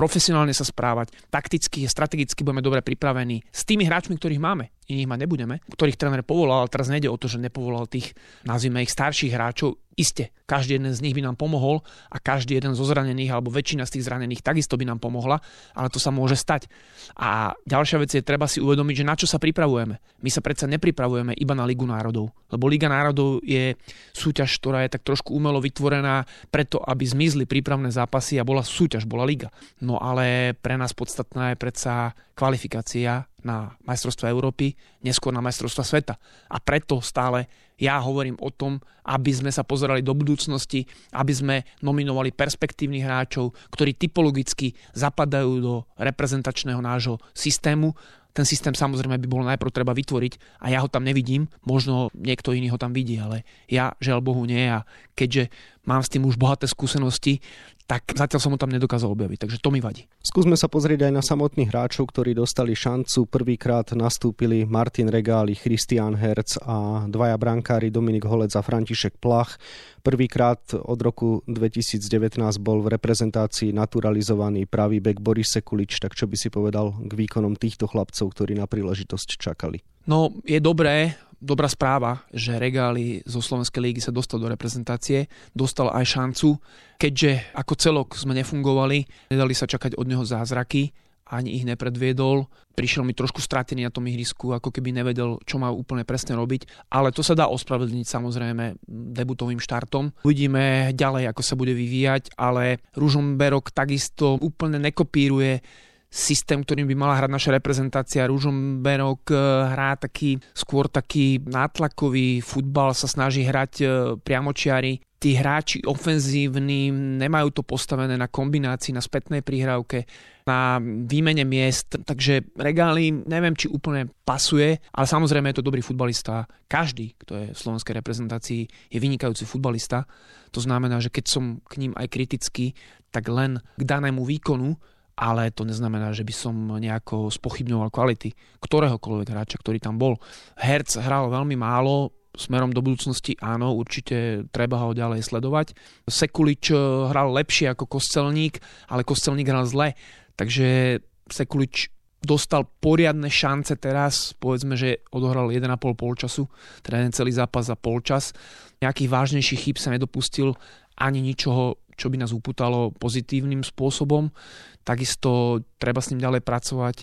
profesionálne 0.00 0.56
sa 0.56 0.64
správať, 0.64 1.12
takticky 1.28 1.84
strategicky 1.84 2.40
budeme 2.40 2.64
dobre 2.64 2.80
pripravení 2.80 3.44
s 3.52 3.68
tými 3.68 3.84
hráčmi, 3.84 4.16
ktorých 4.16 4.40
máme 4.40 4.72
iných 4.90 5.08
mať 5.08 5.18
nebudeme, 5.22 5.56
ktorých 5.70 5.96
tréner 5.96 6.26
povolal, 6.26 6.66
ale 6.66 6.72
teraz 6.72 6.90
nejde 6.90 7.06
o 7.06 7.16
to, 7.16 7.30
že 7.30 7.38
nepovolal 7.38 7.86
tých, 7.86 8.12
nazvime 8.42 8.82
ich 8.82 8.90
starších 8.90 9.30
hráčov. 9.30 9.78
Isté, 9.98 10.32
každý 10.48 10.80
jeden 10.80 10.88
z 10.96 11.02
nich 11.04 11.12
by 11.12 11.20
nám 11.20 11.36
pomohol 11.36 11.84
a 12.08 12.16
každý 12.16 12.56
jeden 12.56 12.72
zo 12.72 12.88
zranených 12.88 13.36
alebo 13.36 13.52
väčšina 13.52 13.84
z 13.84 13.98
tých 14.00 14.06
zranených 14.08 14.40
takisto 14.40 14.80
by 14.80 14.88
nám 14.88 14.96
pomohla, 14.96 15.44
ale 15.76 15.92
to 15.92 16.00
sa 16.00 16.08
môže 16.08 16.40
stať. 16.40 16.72
A 17.20 17.52
ďalšia 17.68 18.00
vec 18.00 18.08
je, 18.16 18.24
treba 18.24 18.48
si 18.48 18.64
uvedomiť, 18.64 19.04
že 19.04 19.04
na 19.04 19.12
čo 19.18 19.28
sa 19.28 19.36
pripravujeme. 19.36 20.00
My 20.24 20.30
sa 20.32 20.40
predsa 20.40 20.64
nepripravujeme 20.72 21.36
iba 21.36 21.52
na 21.52 21.68
Ligu 21.68 21.84
národov, 21.84 22.32
lebo 22.48 22.64
Liga 22.64 22.88
národov 22.88 23.44
je 23.44 23.76
súťaž, 24.16 24.56
ktorá 24.56 24.88
je 24.88 24.96
tak 24.96 25.04
trošku 25.04 25.36
umelo 25.36 25.60
vytvorená 25.60 26.24
preto, 26.48 26.80
aby 26.80 27.04
zmizli 27.04 27.44
prípravné 27.44 27.92
zápasy 27.92 28.40
a 28.40 28.46
bola 28.46 28.64
súťaž, 28.64 29.04
bola 29.04 29.28
liga. 29.28 29.52
No 29.84 30.00
ale 30.00 30.56
pre 30.56 30.80
nás 30.80 30.96
podstatná 30.96 31.52
je 31.52 31.60
predsa 31.60 32.16
kvalifikácia 32.34 33.29
na 33.44 33.74
majstrovstvo 33.84 34.28
Európy, 34.28 34.74
neskôr 35.04 35.32
na 35.32 35.44
majstrovstva 35.44 35.84
sveta. 35.84 36.14
A 36.48 36.56
preto 36.60 37.00
stále 37.04 37.48
Ja 37.80 37.96
hovorím 38.04 38.36
o 38.44 38.52
tom, 38.52 38.76
aby 39.08 39.32
sme 39.32 39.48
sa 39.48 39.64
pozerali 39.64 40.04
do 40.04 40.12
budúcnosti, 40.12 40.84
aby 41.16 41.32
sme 41.32 41.56
nominovali 41.80 42.28
perspektívnych 42.28 43.08
hráčov, 43.08 43.56
ktorí 43.72 43.96
typologicky 43.96 44.76
zapadajú 44.92 45.52
do 45.64 45.74
reprezentačného 45.96 46.84
nášho 46.84 47.16
systému. 47.32 47.96
Ten 48.36 48.44
systém 48.44 48.76
samozrejme 48.76 49.18
by 49.18 49.26
bolo 49.26 49.48
najprv 49.48 49.74
treba 49.74 49.96
vytvoriť 49.96 50.62
a 50.62 50.70
ja 50.70 50.84
ho 50.84 50.92
tam 50.92 51.02
nevidím, 51.02 51.50
možno 51.66 52.14
niekto 52.14 52.54
iný 52.54 52.70
ho 52.70 52.78
tam 52.78 52.94
vidí, 52.94 53.18
ale 53.18 53.42
ja 53.66 53.96
žiaľ 53.98 54.22
Bohu 54.22 54.44
nie. 54.46 54.70
A 54.70 54.86
keďže 55.18 55.50
mám 55.88 56.04
s 56.04 56.12
tým 56.12 56.28
už 56.28 56.36
bohaté 56.38 56.68
skúsenosti, 56.70 57.42
tak 57.90 58.14
zatiaľ 58.14 58.38
som 58.38 58.54
ho 58.54 58.62
tam 58.62 58.70
nedokázal 58.70 59.10
objaviť, 59.10 59.38
takže 59.42 59.58
to 59.58 59.74
mi 59.74 59.82
vadí. 59.82 60.06
Skúsme 60.22 60.54
sa 60.54 60.70
pozrieť 60.70 61.10
aj 61.10 61.12
na 61.18 61.26
samotných 61.26 61.74
hráčov, 61.74 62.14
ktorí 62.14 62.38
dostali 62.38 62.78
šancu. 62.78 63.26
Prvýkrát 63.26 63.90
nastúpili 63.98 64.62
Martin 64.62 65.10
Regáli, 65.10 65.58
Christian 65.58 66.14
Herc 66.14 66.62
a 66.62 67.10
dvaja 67.10 67.34
brankári 67.34 67.90
Dominik 67.90 68.30
Holec 68.30 68.54
a 68.54 68.62
František 68.62 69.18
Plach. 69.18 69.58
Prvýkrát 70.06 70.62
od 70.78 71.02
roku 71.02 71.42
2019 71.50 72.38
bol 72.62 72.78
v 72.78 72.94
reprezentácii 72.94 73.74
naturalizovaný 73.74 74.70
pravý 74.70 75.02
bek 75.02 75.18
Boris 75.18 75.50
Sekulič, 75.50 75.98
tak 75.98 76.14
čo 76.14 76.30
by 76.30 76.38
si 76.38 76.46
povedal 76.46 76.94
k 76.94 77.10
výkonom 77.10 77.58
týchto 77.58 77.90
chlapcov, 77.90 78.30
ktorí 78.30 78.54
na 78.54 78.70
príležitosť 78.70 79.34
čakali? 79.34 79.82
No, 80.06 80.30
je 80.46 80.62
dobré, 80.62 81.18
dobrá 81.40 81.66
správa, 81.66 82.22
že 82.30 82.60
Regály 82.60 83.24
zo 83.24 83.40
Slovenskej 83.40 83.80
lígy 83.80 84.00
sa 84.04 84.12
dostal 84.12 84.38
do 84.38 84.46
reprezentácie, 84.46 85.26
dostal 85.56 85.88
aj 85.90 86.04
šancu, 86.04 86.60
keďže 87.00 87.56
ako 87.56 87.72
celok 87.74 88.08
sme 88.14 88.36
nefungovali, 88.36 89.32
nedali 89.32 89.56
sa 89.56 89.64
čakať 89.64 89.96
od 89.96 90.06
neho 90.06 90.22
zázraky, 90.22 90.92
ani 91.30 91.56
ich 91.56 91.64
nepredviedol. 91.64 92.50
Prišiel 92.74 93.06
mi 93.06 93.14
trošku 93.14 93.38
stratený 93.38 93.86
na 93.86 93.94
tom 93.94 94.02
ihrisku, 94.10 94.50
ako 94.50 94.74
keby 94.74 94.90
nevedel, 94.90 95.38
čo 95.46 95.62
má 95.62 95.70
úplne 95.70 96.02
presne 96.02 96.34
robiť, 96.34 96.90
ale 96.90 97.14
to 97.14 97.22
sa 97.22 97.38
dá 97.38 97.46
ospravedlniť 97.46 98.06
samozrejme 98.06 98.82
debutovým 98.90 99.62
štartom. 99.62 100.10
Uvidíme 100.26 100.90
ďalej, 100.90 101.30
ako 101.30 101.42
sa 101.46 101.54
bude 101.54 101.70
vyvíjať, 101.70 102.34
ale 102.34 102.82
Ružomberok 102.98 103.70
takisto 103.70 104.36
úplne 104.42 104.82
nekopíruje 104.82 105.62
systém, 106.10 106.66
ktorým 106.66 106.90
by 106.90 106.96
mala 106.98 107.14
hrať 107.22 107.30
naša 107.30 107.50
reprezentácia. 107.54 108.26
Ružomberok 108.26 109.30
eh, 109.30 109.38
hrá 109.70 109.94
taký, 109.94 110.42
skôr 110.50 110.90
taký 110.90 111.38
nátlakový 111.46 112.42
futbal, 112.42 112.92
sa 112.92 113.06
snaží 113.06 113.46
hrať 113.46 113.72
eh, 113.80 113.88
priamočiari. 114.18 114.98
Tí 115.20 115.36
hráči 115.36 115.84
ofenzívni 115.84 116.88
nemajú 117.20 117.52
to 117.52 117.60
postavené 117.60 118.16
na 118.16 118.32
kombinácii, 118.32 118.96
na 118.96 119.04
spätnej 119.04 119.44
prihrávke, 119.44 120.08
na 120.48 120.80
výmene 120.80 121.44
miest, 121.44 121.92
takže 122.08 122.56
Regály 122.56 123.12
neviem, 123.28 123.52
či 123.52 123.68
úplne 123.68 124.08
pasuje, 124.24 124.80
ale 124.80 125.06
samozrejme 125.06 125.52
je 125.52 125.60
to 125.60 125.66
dobrý 125.68 125.84
futbalista. 125.84 126.48
Každý, 126.64 127.20
kto 127.20 127.32
je 127.36 127.46
v 127.52 127.58
slovenskej 127.60 128.00
reprezentácii, 128.00 128.62
je 128.64 128.96
vynikajúci 128.96 129.44
futbalista. 129.44 130.08
To 130.56 130.60
znamená, 130.64 131.04
že 131.04 131.12
keď 131.12 131.24
som 131.28 131.60
k 131.68 131.84
ním 131.84 131.92
aj 132.00 132.08
kritický, 132.08 132.72
tak 133.12 133.28
len 133.28 133.60
k 133.76 133.82
danému 133.84 134.24
výkonu 134.24 134.80
ale 135.20 135.52
to 135.52 135.68
neznamená, 135.68 136.16
že 136.16 136.24
by 136.24 136.32
som 136.32 136.54
nejako 136.80 137.28
spochybňoval 137.28 137.92
kvality 137.92 138.32
ktoréhokoľvek 138.64 139.28
hráča, 139.28 139.60
ktorý 139.60 139.76
tam 139.76 140.00
bol. 140.00 140.16
Herc 140.56 140.96
hral 140.96 141.28
veľmi 141.28 141.60
málo, 141.60 142.16
smerom 142.32 142.72
do 142.72 142.80
budúcnosti 142.80 143.36
áno, 143.44 143.76
určite 143.76 144.48
treba 144.48 144.80
ho 144.80 144.96
ďalej 144.96 145.20
sledovať. 145.20 145.76
Sekulič 146.08 146.72
eh, 146.72 146.80
hral 147.12 147.36
lepšie 147.36 147.68
ako 147.68 147.84
Kostelník, 147.84 148.64
ale 148.88 149.04
Kostelník 149.04 149.52
hral 149.52 149.68
zle, 149.68 149.92
takže 150.40 150.98
Sekulič 151.28 151.92
dostal 152.20 152.68
poriadne 152.68 153.32
šance 153.32 153.76
teraz, 153.80 154.36
povedzme, 154.36 154.76
že 154.76 155.04
odohral 155.08 155.48
1,5 155.48 155.96
polčasu, 155.96 156.44
teda 156.84 157.00
jeden 157.00 157.16
celý 157.16 157.32
zápas 157.32 157.64
za 157.64 157.76
polčas. 157.76 158.36
Nejakých 158.84 159.08
vážnejších 159.08 159.60
chyb 159.68 159.76
sa 159.80 159.92
nedopustil, 159.92 160.52
ani 161.00 161.24
ničoho, 161.24 161.80
čo 162.00 162.08
by 162.08 162.24
nás 162.24 162.32
uputalo 162.32 162.96
pozitívnym 162.96 163.60
spôsobom. 163.60 164.32
Takisto 164.80 165.60
treba 165.76 166.00
s 166.00 166.08
ním 166.16 166.24
ďalej 166.24 166.40
pracovať. 166.40 166.96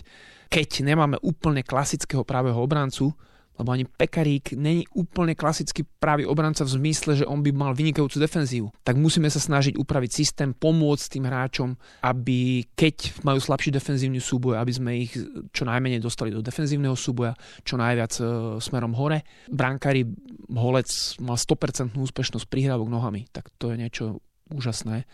Keď 0.50 0.82
nemáme 0.82 1.22
úplne 1.22 1.62
klasického 1.62 2.26
pravého 2.26 2.58
obrancu, 2.58 3.14
lebo 3.58 3.74
ani 3.74 3.84
Pekarík 3.84 4.54
není 4.54 4.86
úplne 4.94 5.34
klasický 5.34 5.82
pravý 5.82 6.22
obranca 6.24 6.62
v 6.62 6.78
zmysle, 6.78 7.18
že 7.18 7.26
on 7.26 7.42
by 7.42 7.50
mal 7.50 7.74
vynikajúcu 7.74 8.16
defenzívu. 8.22 8.70
Tak 8.86 8.94
musíme 8.94 9.26
sa 9.26 9.42
snažiť 9.42 9.74
upraviť 9.74 10.10
systém, 10.14 10.54
pomôcť 10.54 11.18
tým 11.18 11.26
hráčom, 11.26 11.74
aby 12.06 12.70
keď 12.78 13.26
majú 13.26 13.42
slabší 13.42 13.74
defenzívny 13.74 14.22
súboj, 14.22 14.62
aby 14.62 14.72
sme 14.72 14.90
ich 15.02 15.12
čo 15.50 15.66
najmenej 15.66 15.98
dostali 15.98 16.30
do 16.30 16.38
defenzívneho 16.38 16.94
súboja, 16.94 17.34
čo 17.66 17.74
najviac 17.74 18.12
e, 18.22 18.22
smerom 18.62 18.94
hore. 18.94 19.26
Brankári 19.50 20.06
Holec 20.54 21.18
mal 21.18 21.34
100% 21.34 21.98
úspešnosť 21.98 22.46
prihrávok 22.46 22.86
nohami, 22.86 23.26
tak 23.34 23.50
to 23.58 23.74
je 23.74 23.76
niečo 23.76 24.22
úžasné 24.52 25.04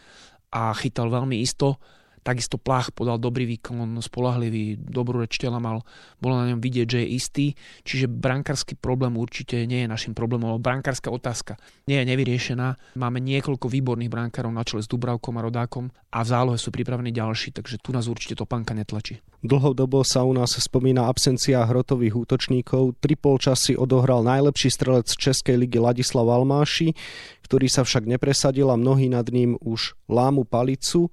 a 0.55 0.71
chytal 0.75 1.11
veľmi 1.11 1.43
isto 1.43 1.83
Takisto 2.25 2.57
Plach 2.57 2.89
podal 2.97 3.21
dobrý 3.21 3.45
výkon, 3.45 4.01
spolahlivý, 4.01 4.81
dobrú 4.81 5.21
reč 5.21 5.37
tela 5.37 5.61
mal, 5.61 5.85
bolo 6.17 6.41
na 6.41 6.49
ňom 6.49 6.57
vidieť, 6.65 6.87
že 6.89 6.99
je 7.05 7.09
istý, 7.13 7.47
čiže 7.85 8.09
brankársky 8.09 8.81
problém 8.81 9.13
určite 9.21 9.61
nie 9.69 9.85
je 9.85 9.93
našim 9.93 10.17
problémom, 10.17 10.57
lebo 10.57 10.65
brankárska 10.65 11.13
otázka 11.13 11.61
nie 11.85 12.01
je 12.01 12.09
nevyriešená. 12.09 12.97
Máme 12.97 13.21
niekoľko 13.21 13.69
výborných 13.69 14.09
brankárov 14.09 14.57
na 14.57 14.65
čele 14.65 14.81
s 14.81 14.89
Dubravkom 14.89 15.37
a 15.37 15.45
Rodákom 15.45 15.93
a 16.17 16.25
v 16.25 16.31
zálohe 16.33 16.57
sú 16.57 16.73
pripravení 16.73 17.13
ďalší, 17.13 17.53
takže 17.53 17.77
tu 17.77 17.93
nás 17.93 18.09
určite 18.09 18.41
to 18.41 18.49
panka 18.49 18.73
netlačí. 18.73 19.21
Dlhodobo 19.45 20.01
sa 20.01 20.25
u 20.25 20.33
nás 20.33 20.57
spomína 20.57 21.05
absencia 21.05 21.61
hrotových 21.69 22.25
útočníkov. 22.25 23.05
Tri 23.05 23.21
polčasy 23.21 23.77
odohral 23.77 24.25
najlepší 24.25 24.73
strelec 24.73 25.13
Českej 25.13 25.61
ligy 25.61 25.77
Ladislav 25.77 26.25
Almáši, 26.25 26.97
ktorý 27.45 27.69
sa 27.69 27.85
však 27.85 28.09
nepresadil 28.09 28.73
a 28.73 28.81
mnohí 28.81 29.13
nad 29.13 29.29
ním 29.29 29.61
už 29.61 29.93
lámu 30.09 30.49
palicu. 30.49 31.13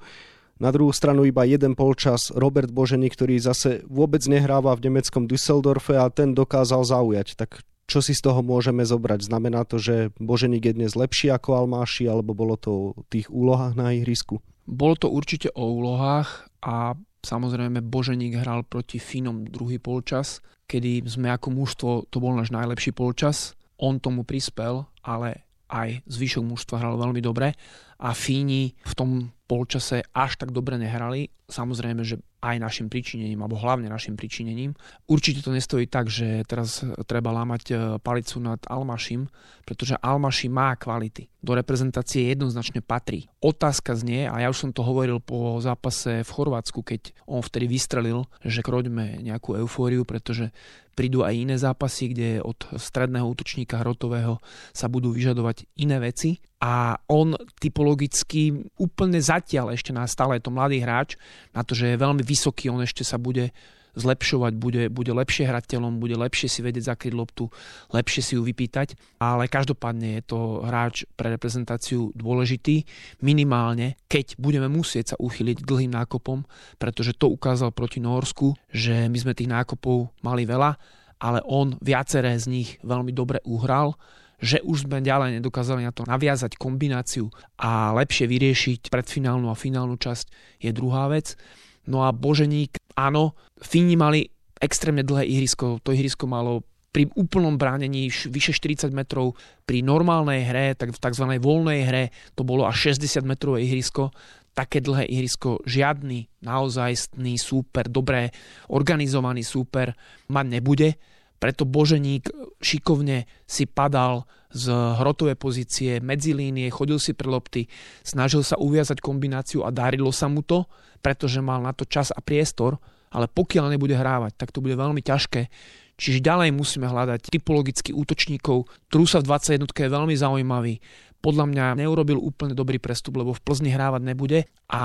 Na 0.62 0.72
druhú 0.72 0.96
stranu 0.96 1.28
iba 1.28 1.44
jeden 1.44 1.76
polčas 1.76 2.32
Robert 2.32 2.72
Božený, 2.72 3.12
ktorý 3.12 3.36
zase 3.44 3.84
vôbec 3.90 4.24
nehráva 4.30 4.72
v 4.78 4.88
nemeckom 4.88 5.28
Düsseldorfe 5.28 6.00
a 6.00 6.08
ten 6.08 6.38
dokázal 6.38 6.86
zaujať. 6.88 7.34
Tak 7.36 7.66
čo 7.92 8.00
si 8.00 8.16
z 8.16 8.24
toho 8.24 8.40
môžeme 8.40 8.88
zobrať? 8.88 9.28
Znamená 9.28 9.68
to, 9.68 9.76
že 9.76 10.16
Boženík 10.16 10.64
je 10.64 10.78
dnes 10.80 10.96
lepší 10.96 11.28
ako 11.28 11.66
Almáši, 11.66 12.08
alebo 12.08 12.32
bolo 12.32 12.56
to 12.56 12.96
o 12.96 13.04
tých 13.12 13.28
úlohách 13.28 13.76
na 13.76 13.92
ihrisku? 13.92 14.40
Bolo 14.64 14.96
to 14.96 15.12
určite 15.12 15.52
o 15.52 15.68
úlohách 15.68 16.48
a 16.64 16.96
samozrejme 17.20 17.84
Boženík 17.84 18.40
hral 18.40 18.64
proti 18.64 18.96
Fínom 18.96 19.44
druhý 19.44 19.82
polčas, 19.82 20.40
kedy 20.72 21.04
sme 21.04 21.36
ako 21.36 21.52
mužstvo, 21.52 21.90
to 22.08 22.24
bol 22.24 22.32
náš 22.32 22.56
najlepší 22.56 22.96
polčas. 22.96 23.60
On 23.76 24.00
tomu 24.00 24.24
prispel, 24.24 24.88
ale 25.04 25.51
aj 25.72 26.04
zvyšok 26.06 26.44
mužstva 26.44 26.84
hral 26.84 27.00
veľmi 27.00 27.24
dobre 27.24 27.56
a 28.04 28.12
Fíni 28.12 28.76
v 28.76 28.94
tom 28.94 29.10
polčase 29.52 30.08
až 30.16 30.40
tak 30.40 30.56
dobre 30.56 30.80
nehrali. 30.80 31.28
Samozrejme, 31.52 32.08
že 32.08 32.24
aj 32.40 32.64
našim 32.64 32.88
pričinením, 32.88 33.44
alebo 33.44 33.60
hlavne 33.60 33.92
našim 33.92 34.16
pričinením. 34.16 34.72
Určite 35.12 35.44
to 35.44 35.52
nestojí 35.52 35.92
tak, 35.92 36.08
že 36.08 36.48
teraz 36.48 36.80
treba 37.04 37.36
lámať 37.36 37.64
e, 37.68 37.74
palicu 38.00 38.40
nad 38.40 38.64
Almašim, 38.72 39.28
pretože 39.68 40.00
Almaši 40.00 40.48
má 40.48 40.80
kvality. 40.80 41.28
Do 41.44 41.52
reprezentácie 41.54 42.32
jednoznačne 42.32 42.80
patrí. 42.80 43.28
Otázka 43.44 44.00
znie, 44.00 44.32
a 44.32 44.40
ja 44.40 44.48
už 44.48 44.58
som 44.64 44.72
to 44.72 44.88
hovoril 44.88 45.20
po 45.20 45.60
zápase 45.60 46.24
v 46.24 46.32
Chorvátsku, 46.32 46.82
keď 46.82 47.12
on 47.28 47.44
vtedy 47.44 47.68
vystrelil, 47.68 48.24
že 48.42 48.64
kroďme 48.64 49.20
nejakú 49.20 49.60
eufóriu, 49.60 50.08
pretože 50.08 50.56
prídu 50.96 51.28
aj 51.28 51.34
iné 51.36 51.56
zápasy, 51.60 52.16
kde 52.16 52.30
od 52.42 52.58
stredného 52.78 53.28
útočníka 53.28 53.80
hrotového 53.80 54.40
sa 54.72 54.88
budú 54.92 55.12
vyžadovať 55.12 55.68
iné 55.82 55.98
veci 55.98 56.38
a 56.62 56.94
on 57.10 57.34
typologicky 57.58 58.54
úplne 58.78 59.18
zatiaľ 59.42 59.74
ešte 59.74 59.90
na 59.90 60.06
stále 60.06 60.38
je 60.38 60.46
to 60.46 60.54
mladý 60.54 60.86
hráč, 60.86 61.18
na 61.58 61.66
to, 61.66 61.74
že 61.74 61.90
je 61.90 61.98
veľmi 61.98 62.22
vysoký, 62.22 62.70
on 62.70 62.86
ešte 62.86 63.02
sa 63.02 63.18
bude 63.18 63.50
zlepšovať, 63.92 64.54
bude, 64.56 64.84
bude 64.88 65.12
lepšie 65.12 65.50
hrať 65.50 65.76
telom, 65.76 66.00
bude 66.00 66.16
lepšie 66.16 66.48
si 66.48 66.64
vedieť 66.64 66.96
zakryť 66.96 67.12
loptu, 67.12 67.52
lepšie 67.92 68.22
si 68.24 68.32
ju 68.40 68.42
vypýtať, 68.46 68.96
ale 69.20 69.52
každopádne 69.52 70.22
je 70.22 70.24
to 70.24 70.40
hráč 70.64 71.04
pre 71.20 71.28
reprezentáciu 71.28 72.16
dôležitý, 72.16 72.88
minimálne, 73.20 74.00
keď 74.08 74.40
budeme 74.40 74.72
musieť 74.72 75.16
sa 75.16 75.20
uchyliť 75.20 75.68
dlhým 75.68 75.92
nákopom, 75.92 76.48
pretože 76.80 77.18
to 77.18 77.28
ukázal 77.28 77.76
proti 77.76 78.00
Norsku, 78.00 78.56
že 78.72 79.12
my 79.12 79.18
sme 79.20 79.36
tých 79.36 79.52
nákopov 79.52 80.08
mali 80.24 80.48
veľa, 80.48 80.72
ale 81.20 81.44
on 81.44 81.76
viaceré 81.84 82.32
z 82.40 82.48
nich 82.48 82.70
veľmi 82.82 83.12
dobre 83.12 83.44
uhral 83.44 84.00
že 84.42 84.58
už 84.66 84.90
sme 84.90 85.06
ďalej 85.06 85.38
nedokázali 85.38 85.86
na 85.86 85.94
to 85.94 86.02
naviazať 86.10 86.58
kombináciu 86.58 87.30
a 87.62 87.94
lepšie 87.94 88.26
vyriešiť 88.26 88.90
predfinálnu 88.90 89.48
a 89.48 89.56
finálnu 89.56 89.96
časť 90.02 90.58
je 90.58 90.74
druhá 90.74 91.06
vec. 91.14 91.38
No 91.86 92.04
a 92.04 92.10
Boženík, 92.10 92.82
áno, 92.98 93.38
Fíni 93.62 93.94
mali 93.94 94.26
extrémne 94.58 95.06
dlhé 95.06 95.30
ihrisko, 95.30 95.82
to 95.86 95.94
ihrisko 95.94 96.26
malo 96.26 96.66
pri 96.92 97.08
úplnom 97.16 97.56
bránení 97.56 98.12
vyše 98.12 98.52
40 98.52 98.92
metrov, 98.92 99.40
pri 99.64 99.80
normálnej 99.80 100.44
hre, 100.44 100.76
tak 100.76 100.92
v 100.92 101.00
tzv. 101.00 101.26
voľnej 101.40 101.88
hre, 101.88 102.04
to 102.36 102.44
bolo 102.44 102.68
až 102.68 102.92
60 102.92 103.24
metrové 103.24 103.64
ihrisko, 103.64 104.12
také 104.52 104.84
dlhé 104.84 105.08
ihrisko 105.08 105.64
žiadny 105.64 106.28
naozajstný 106.44 107.40
súper, 107.40 107.88
dobré 107.88 108.36
organizovaný 108.68 109.48
súper 109.48 109.96
mať 110.28 110.46
nebude 110.52 111.00
Preto 111.42 111.66
Boženík 111.66 112.30
šikovne 112.62 113.26
si 113.50 113.66
padal 113.66 114.30
z 114.54 114.70
hrotovej 114.70 115.42
pozície, 115.42 115.98
medzi 115.98 116.38
línie, 116.38 116.70
chodil 116.70 117.02
si 117.02 117.18
pre 117.18 117.26
lopty, 117.26 117.66
snažil 118.06 118.46
sa 118.46 118.62
uviazať 118.62 119.02
kombináciu 119.02 119.66
a 119.66 119.74
darilo 119.74 120.14
sa 120.14 120.30
mu 120.30 120.46
to, 120.46 120.70
pretože 121.02 121.42
mal 121.42 121.58
na 121.66 121.74
to 121.74 121.90
čas 121.90 122.14
a 122.14 122.22
priestor, 122.22 122.78
ale 123.10 123.26
pokiaľ 123.26 123.74
nebude 123.74 123.98
hrávať, 123.98 124.38
tak 124.38 124.54
to 124.54 124.62
bude 124.62 124.78
veľmi 124.78 125.02
ťažké. 125.02 125.50
Čiže 125.98 126.22
ďalej 126.22 126.54
musíme 126.54 126.86
hľadať 126.86 127.34
typologických 127.34 127.98
útočníkov. 127.98 128.70
Trusa 128.94 129.22
v 129.22 129.34
21 129.34 129.66
je 129.66 129.90
veľmi 129.90 130.16
zaujímavý. 130.18 130.78
Podľa 131.22 131.46
mňa 131.50 131.66
neurobil 131.86 132.18
úplne 132.18 132.58
dobrý 132.58 132.82
prestup, 132.82 133.18
lebo 133.22 133.34
v 133.34 133.44
Plzni 133.46 133.70
hrávať 133.70 134.02
nebude 134.02 134.40
a 134.70 134.82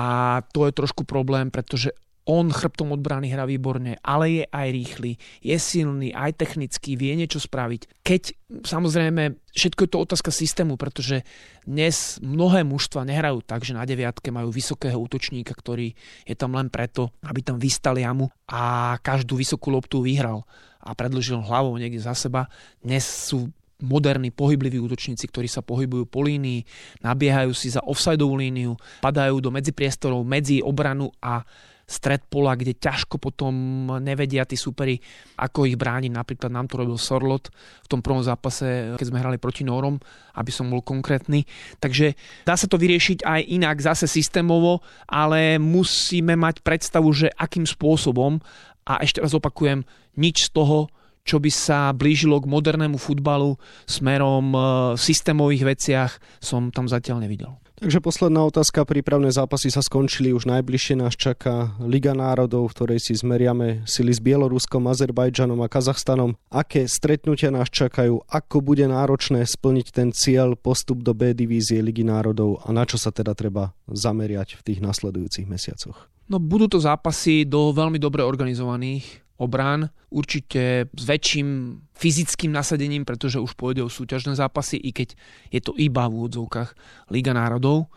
to 0.53 0.69
je 0.69 0.73
trošku 0.77 1.05
problém, 1.05 1.49
pretože 1.49 1.93
on 2.27 2.51
chrbtom 2.51 2.91
od 2.91 2.99
brány 2.99 3.31
hrá 3.31 3.47
výborne, 3.47 3.95
ale 4.03 4.43
je 4.43 4.43
aj 4.51 4.67
rýchly, 4.67 5.11
je 5.39 5.55
silný, 5.55 6.11
aj 6.11 6.35
technický, 6.35 6.99
vie 6.99 7.15
niečo 7.15 7.39
spraviť. 7.39 8.03
Keď 8.03 8.23
samozrejme, 8.67 9.39
všetko 9.55 9.81
je 9.87 9.89
to 9.89 10.03
otázka 10.03 10.31
systému, 10.35 10.75
pretože 10.75 11.23
dnes 11.63 12.19
mnohé 12.19 12.67
mužstva 12.67 13.07
nehrajú 13.07 13.47
tak, 13.47 13.63
že 13.63 13.71
na 13.71 13.87
deviatke 13.87 14.27
majú 14.27 14.51
vysokého 14.51 14.99
útočníka, 14.99 15.55
ktorý 15.55 15.95
je 16.27 16.35
tam 16.35 16.59
len 16.59 16.67
preto, 16.67 17.15
aby 17.23 17.39
tam 17.39 17.55
vystal 17.57 17.95
jamu 17.95 18.27
a 18.51 18.95
každú 18.99 19.39
vysokú 19.39 19.71
loptu 19.71 20.03
vyhral 20.03 20.43
a 20.83 20.91
predlžil 20.91 21.39
hlavou 21.39 21.79
niekde 21.79 22.03
za 22.03 22.11
seba. 22.11 22.51
Dnes 22.83 23.07
sú 23.07 23.47
moderní 23.77 24.33
pohybliví 24.33 24.81
útočníci, 24.81 25.29
ktorí 25.29 25.45
sa 25.45 25.61
pohybujú 25.61 26.09
po 26.09 26.25
línii, 26.25 26.65
nabiehajú 27.05 27.53
si 27.53 27.69
za 27.69 27.81
offsideovú 27.85 28.35
líniu, 28.35 28.73
padajú 29.05 29.37
do 29.37 29.53
medzipriestorov, 29.53 30.25
medzi 30.25 30.65
obranu 30.65 31.13
a 31.21 31.45
stred 31.87 32.27
pola, 32.27 32.59
kde 32.59 32.75
ťažko 32.75 33.15
potom 33.15 33.87
nevedia 34.03 34.43
tí 34.43 34.59
superi, 34.59 34.99
ako 35.39 35.63
ich 35.71 35.79
brániť. 35.79 36.11
Napríklad 36.11 36.51
nám 36.51 36.67
to 36.67 36.83
robil 36.83 36.99
Sorlot 36.99 37.47
v 37.47 37.87
tom 37.87 38.03
prvom 38.03 38.19
zápase, 38.19 38.91
keď 38.99 39.07
sme 39.07 39.23
hrali 39.23 39.39
proti 39.39 39.63
Norom, 39.63 39.95
aby 40.35 40.51
som 40.51 40.67
bol 40.67 40.83
konkrétny. 40.83 41.47
Takže 41.79 42.19
dá 42.43 42.59
sa 42.59 42.67
to 42.67 42.75
vyriešiť 42.75 43.23
aj 43.23 43.41
inak, 43.47 43.79
zase 43.79 44.03
systémovo, 44.03 44.83
ale 45.07 45.55
musíme 45.63 46.35
mať 46.35 46.59
predstavu, 46.59 47.07
že 47.15 47.31
akým 47.31 47.63
spôsobom, 47.63 48.43
a 48.83 48.99
ešte 48.99 49.23
raz 49.23 49.31
opakujem, 49.31 49.87
nič 50.19 50.51
z 50.51 50.59
toho, 50.59 50.91
čo 51.27 51.43
by 51.43 51.51
sa 51.51 51.91
blížilo 51.91 52.39
k 52.39 52.51
modernému 52.51 52.95
futbalu 52.95 53.59
smerom 53.83 54.55
v 54.95 54.99
systémových 54.99 55.63
veciach, 55.75 56.11
som 56.39 56.71
tam 56.71 56.87
zatiaľ 56.87 57.23
nevidel. 57.27 57.55
Takže 57.77 58.01
posledná 58.01 58.41
otázka. 58.41 58.89
Prípravné 58.89 59.29
zápasy 59.29 59.69
sa 59.69 59.85
skončili, 59.85 60.33
už 60.33 60.49
najbližšie 60.49 60.97
nás 60.97 61.13
čaká 61.13 61.77
Liga 61.77 62.17
národov, 62.17 62.73
v 62.73 62.73
ktorej 62.73 62.99
si 63.05 63.13
zmeriame 63.13 63.85
sily 63.85 64.17
s 64.17 64.17
Bieloruskom, 64.17 64.89
Azerbajdžanom 64.89 65.61
a 65.61 65.69
Kazachstanom. 65.69 66.33
Aké 66.49 66.89
stretnutia 66.89 67.53
nás 67.53 67.69
čakajú, 67.69 68.25
ako 68.25 68.65
bude 68.65 68.89
náročné 68.89 69.45
splniť 69.45 69.87
ten 69.93 70.09
cieľ 70.09 70.57
postup 70.57 71.05
do 71.05 71.13
B 71.13 71.37
divízie 71.37 71.77
Ligy 71.85 72.01
národov 72.01 72.65
a 72.65 72.73
na 72.73 72.81
čo 72.81 72.97
sa 72.97 73.13
teda 73.13 73.37
treba 73.37 73.77
zameriať 73.85 74.57
v 74.57 74.73
tých 74.73 74.79
nasledujúcich 74.81 75.45
mesiacoch? 75.45 76.09
No 76.33 76.41
budú 76.41 76.65
to 76.65 76.81
zápasy 76.81 77.45
do 77.45 77.69
veľmi 77.77 78.01
dobre 78.01 78.25
organizovaných 78.25 79.26
obrán, 79.37 79.93
určite 80.09 80.89
s 80.89 81.03
väčším 81.05 81.79
fyzickým 81.93 82.53
nasadením, 82.53 83.05
pretože 83.05 83.41
už 83.41 83.53
pôjde 83.53 83.85
o 83.85 83.89
súťažné 83.89 84.37
zápasy, 84.37 84.77
i 84.77 84.93
keď 84.93 85.13
je 85.53 85.61
to 85.61 85.73
iba 85.77 86.09
v 86.09 86.15
úvodzovkách 86.25 86.69
Liga 87.13 87.33
národov. 87.33 87.89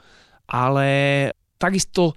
Ale 0.49 0.88
takisto 1.56 2.16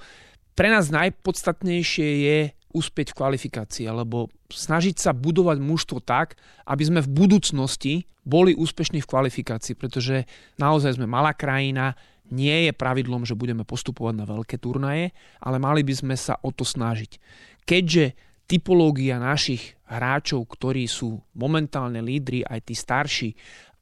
pre 0.54 0.70
nás 0.70 0.94
najpodstatnejšie 0.94 2.10
je 2.24 2.38
uspieť 2.74 3.14
v 3.14 3.18
kvalifikácii, 3.18 3.86
alebo 3.86 4.34
snažiť 4.50 4.98
sa 4.98 5.14
budovať 5.14 5.58
mužstvo 5.62 6.02
tak, 6.02 6.36
aby 6.66 6.84
sme 6.84 7.00
v 7.06 7.14
budúcnosti 7.14 7.94
boli 8.26 8.58
úspešní 8.58 9.04
v 9.04 9.10
kvalifikácii, 9.10 9.78
pretože 9.78 10.26
naozaj 10.58 10.98
sme 10.98 11.06
malá 11.06 11.38
krajina, 11.38 11.94
nie 12.32 12.66
je 12.66 12.74
pravidlom, 12.74 13.28
že 13.28 13.38
budeme 13.38 13.68
postupovať 13.68 14.16
na 14.16 14.26
veľké 14.26 14.58
turnaje, 14.58 15.14
ale 15.44 15.62
mali 15.62 15.86
by 15.86 15.94
sme 15.94 16.16
sa 16.18 16.40
o 16.42 16.50
to 16.50 16.66
snažiť. 16.66 17.20
Keďže 17.68 18.33
typológia 18.48 19.22
našich 19.22 19.80
hráčov, 19.88 20.50
ktorí 20.50 20.90
sú 20.90 21.22
momentálne 21.38 22.02
lídri, 22.02 22.44
aj 22.44 22.60
tí 22.66 22.76
starší, 22.76 23.30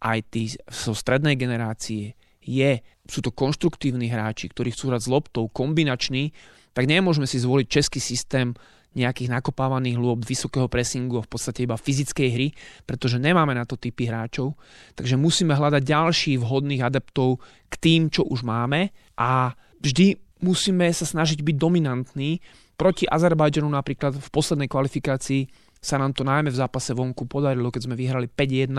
aj 0.02 0.20
tí 0.34 0.52
zo 0.70 0.94
strednej 0.98 1.38
generácie, 1.38 2.18
je, 2.42 2.82
sú 3.06 3.22
to 3.22 3.30
konštruktívni 3.30 4.10
hráči, 4.10 4.50
ktorí 4.50 4.74
chcú 4.74 4.90
hrať 4.90 5.02
s 5.06 5.12
loptou, 5.14 5.46
kombinační, 5.46 6.34
tak 6.74 6.90
nemôžeme 6.90 7.30
si 7.30 7.38
zvoliť 7.38 7.68
český 7.70 8.02
systém 8.02 8.58
nejakých 8.92 9.32
nakopávaných 9.32 9.96
lôb, 9.96 10.20
vysokého 10.28 10.68
pressingu 10.68 11.22
a 11.22 11.24
v 11.24 11.32
podstate 11.32 11.64
iba 11.64 11.80
fyzickej 11.80 12.28
hry, 12.28 12.48
pretože 12.84 13.24
nemáme 13.24 13.56
na 13.56 13.64
to 13.64 13.80
typy 13.80 14.04
hráčov. 14.04 14.60
Takže 15.00 15.16
musíme 15.16 15.56
hľadať 15.56 15.80
ďalších 15.80 16.42
vhodných 16.44 16.84
adeptov 16.84 17.40
k 17.72 17.74
tým, 17.80 18.12
čo 18.12 18.28
už 18.28 18.44
máme 18.44 18.92
a 19.16 19.56
vždy 19.80 20.20
musíme 20.44 20.92
sa 20.92 21.08
snažiť 21.08 21.40
byť 21.40 21.56
dominantní 21.56 22.44
Proti 22.82 23.06
Azerbajdžanu 23.06 23.70
napríklad 23.70 24.18
v 24.18 24.30
poslednej 24.34 24.66
kvalifikácii 24.66 25.46
sa 25.78 26.02
nám 26.02 26.18
to 26.18 26.26
najmä 26.26 26.50
v 26.50 26.58
zápase 26.58 26.98
vonku 26.98 27.30
podarilo, 27.30 27.70
keď 27.70 27.86
sme 27.86 27.94
vyhrali 27.94 28.26
5-1 28.26 28.74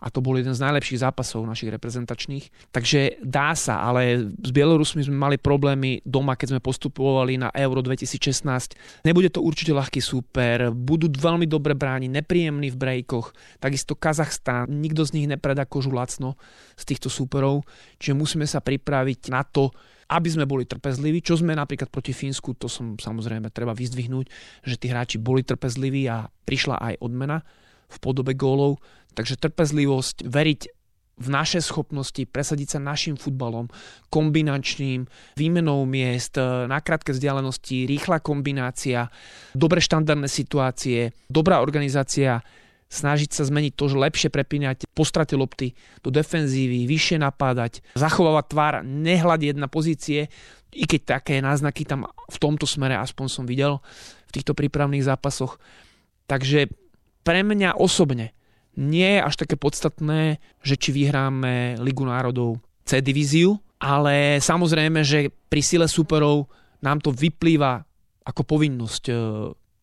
a 0.00 0.06
to 0.12 0.20
bol 0.20 0.36
jeden 0.36 0.52
z 0.52 0.60
najlepších 0.60 1.00
zápasov 1.00 1.48
našich 1.48 1.72
reprezentačných. 1.72 2.72
Takže 2.72 3.24
dá 3.24 3.56
sa, 3.56 3.88
ale 3.88 4.32
s 4.36 4.50
Bielorusmi 4.52 5.00
sme 5.00 5.16
mali 5.16 5.36
problémy 5.40 6.04
doma, 6.04 6.36
keď 6.36 6.56
sme 6.56 6.60
postupovali 6.60 7.40
na 7.40 7.48
Euro 7.56 7.80
2016. 7.80 9.04
Nebude 9.08 9.32
to 9.32 9.40
určite 9.40 9.72
ľahký 9.72 10.00
súper, 10.04 10.68
budú 10.68 11.08
veľmi 11.08 11.48
dobre 11.48 11.72
brániť, 11.72 12.20
nepríjemní 12.20 12.68
v 12.68 12.80
brejkoch, 12.80 13.32
takisto 13.64 13.96
Kazachstán, 13.96 14.68
nikto 14.68 15.08
z 15.08 15.16
nich 15.16 15.26
nepredá 15.28 15.64
kožu 15.64 15.88
lacno 15.88 16.36
z 16.76 16.84
týchto 16.84 17.08
súperov, 17.08 17.64
čiže 17.96 18.12
musíme 18.12 18.44
sa 18.44 18.60
pripraviť 18.60 19.32
na 19.32 19.40
to, 19.40 19.72
aby 20.08 20.28
sme 20.32 20.48
boli 20.48 20.64
trpezliví, 20.64 21.20
čo 21.20 21.36
sme 21.36 21.52
napríklad 21.52 21.92
proti 21.92 22.16
Fínsku, 22.16 22.56
to 22.56 22.66
som 22.66 22.96
samozrejme 22.96 23.52
treba 23.52 23.76
vyzdvihnúť, 23.76 24.26
že 24.64 24.80
tí 24.80 24.88
hráči 24.88 25.20
boli 25.20 25.44
trpezliví 25.44 26.08
a 26.08 26.28
prišla 26.48 26.80
aj 26.80 26.94
odmena 27.04 27.44
v 27.88 27.96
podobe 28.00 28.32
gólov. 28.32 28.80
Takže 29.12 29.36
trpezlivosť, 29.36 30.24
veriť 30.24 30.60
v 31.18 31.28
naše 31.28 31.58
schopnosti 31.58 32.22
presadiť 32.30 32.78
sa 32.78 32.80
našim 32.80 33.18
futbalom, 33.18 33.66
kombinačným, 34.06 35.02
výmenou 35.34 35.82
miest, 35.82 36.38
na 36.38 36.78
krátke 36.78 37.10
vzdialenosti, 37.10 37.90
rýchla 37.90 38.22
kombinácia, 38.22 39.10
dobre 39.50 39.82
štandardné 39.82 40.30
situácie, 40.30 41.10
dobrá 41.26 41.58
organizácia 41.58 42.38
snažiť 42.88 43.30
sa 43.36 43.44
zmeniť 43.44 43.72
to, 43.76 43.84
že 43.92 44.00
lepšie 44.00 44.28
prepínať 44.32 44.88
po 44.96 45.04
strate 45.04 45.36
lopty 45.36 45.76
do 46.00 46.08
defenzívy, 46.08 46.88
vyššie 46.88 47.20
napádať, 47.20 47.84
zachovávať 47.92 48.44
tvár, 48.48 48.74
nehľadieť 48.84 49.56
na 49.60 49.68
pozície, 49.68 50.32
i 50.72 50.84
keď 50.84 51.20
také 51.20 51.40
náznaky 51.40 51.84
tam 51.88 52.08
v 52.08 52.36
tomto 52.40 52.68
smere 52.68 52.96
aspoň 52.96 53.26
som 53.28 53.44
videl 53.48 53.80
v 54.28 54.30
týchto 54.36 54.52
prípravných 54.52 55.04
zápasoch. 55.04 55.56
Takže 56.28 56.68
pre 57.24 57.40
mňa 57.44 57.76
osobne 57.76 58.36
nie 58.76 59.18
je 59.18 59.24
až 59.24 59.34
také 59.40 59.56
podstatné, 59.56 60.38
že 60.60 60.76
či 60.76 60.92
vyhráme 60.92 61.80
Ligu 61.80 62.04
národov 62.04 62.60
C 62.84 63.00
divíziu, 63.00 63.56
ale 63.80 64.38
samozrejme, 64.40 65.00
že 65.04 65.32
pri 65.48 65.62
sile 65.64 65.86
superov 65.88 66.48
nám 66.84 67.02
to 67.02 67.10
vyplýva 67.10 67.82
ako 68.22 68.42
povinnosť 68.44 69.04
e, 69.08 69.14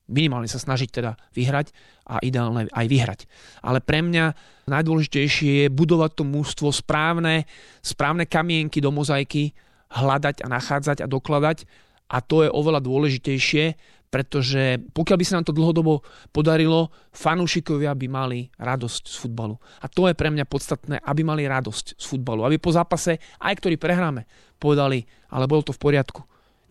minimálne 0.05 0.49
sa 0.49 0.61
snažiť 0.61 0.89
teda 0.89 1.17
vyhrať 1.33 1.73
a 2.05 2.21
ideálne 2.21 2.69
aj 2.69 2.85
vyhrať. 2.85 3.19
Ale 3.65 3.81
pre 3.81 4.05
mňa 4.05 4.37
najdôležitejšie 4.69 5.51
je 5.65 5.67
budovať 5.73 6.11
to 6.21 6.23
mústvo 6.25 6.69
správne, 6.69 7.49
správne 7.81 8.29
kamienky 8.29 8.81
do 8.81 8.93
mozaiky, 8.93 9.53
hľadať 9.89 10.45
a 10.45 10.47
nachádzať 10.49 10.97
a 11.01 11.07
dokladať 11.09 11.65
a 12.09 12.21
to 12.21 12.45
je 12.45 12.49
oveľa 12.53 12.85
dôležitejšie, 12.85 13.65
pretože 14.13 14.79
pokiaľ 14.93 15.17
by 15.17 15.25
sa 15.25 15.35
nám 15.41 15.47
to 15.49 15.57
dlhodobo 15.57 16.05
podarilo, 16.29 16.93
fanúšikovia 17.11 17.91
by 17.97 18.07
mali 18.07 18.39
radosť 18.55 19.03
z 19.09 19.15
futbalu. 19.19 19.57
A 19.81 19.89
to 19.89 20.07
je 20.07 20.15
pre 20.15 20.29
mňa 20.31 20.45
podstatné, 20.47 21.01
aby 21.01 21.25
mali 21.25 21.43
radosť 21.49 21.99
z 21.99 22.05
futbalu. 22.05 22.45
Aby 22.45 22.61
po 22.61 22.71
zápase, 22.71 23.19
aj 23.41 23.53
ktorý 23.59 23.75
prehráme, 23.75 24.29
povedali, 24.61 25.03
ale 25.33 25.49
bolo 25.49 25.65
to 25.67 25.75
v 25.75 25.81
poriadku. 25.81 26.21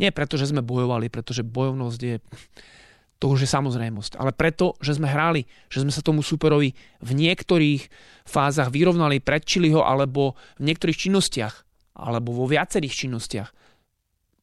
Nie 0.01 0.15
preto, 0.15 0.41
že 0.41 0.49
sme 0.49 0.65
bojovali, 0.65 1.13
pretože 1.13 1.45
bojovnosť 1.45 2.01
je 2.01 2.17
to 3.19 3.31
už 3.31 3.47
je 3.47 3.51
samozrejmosť. 3.51 4.19
Ale 4.21 4.35
preto, 4.35 4.77
že 4.83 4.99
sme 4.99 5.09
hrali, 5.09 5.47
že 5.71 5.81
sme 5.83 5.93
sa 5.95 6.05
tomu 6.05 6.21
superovi 6.21 6.75
v 7.01 7.11
niektorých 7.15 7.83
fázach 8.27 8.69
vyrovnali, 8.75 9.23
predčili 9.23 9.71
ho, 9.73 9.87
alebo 9.87 10.35
v 10.61 10.73
niektorých 10.73 11.09
činnostiach, 11.09 11.55
alebo 11.95 12.35
vo 12.35 12.45
viacerých 12.51 13.07
činnostiach, 13.07 13.49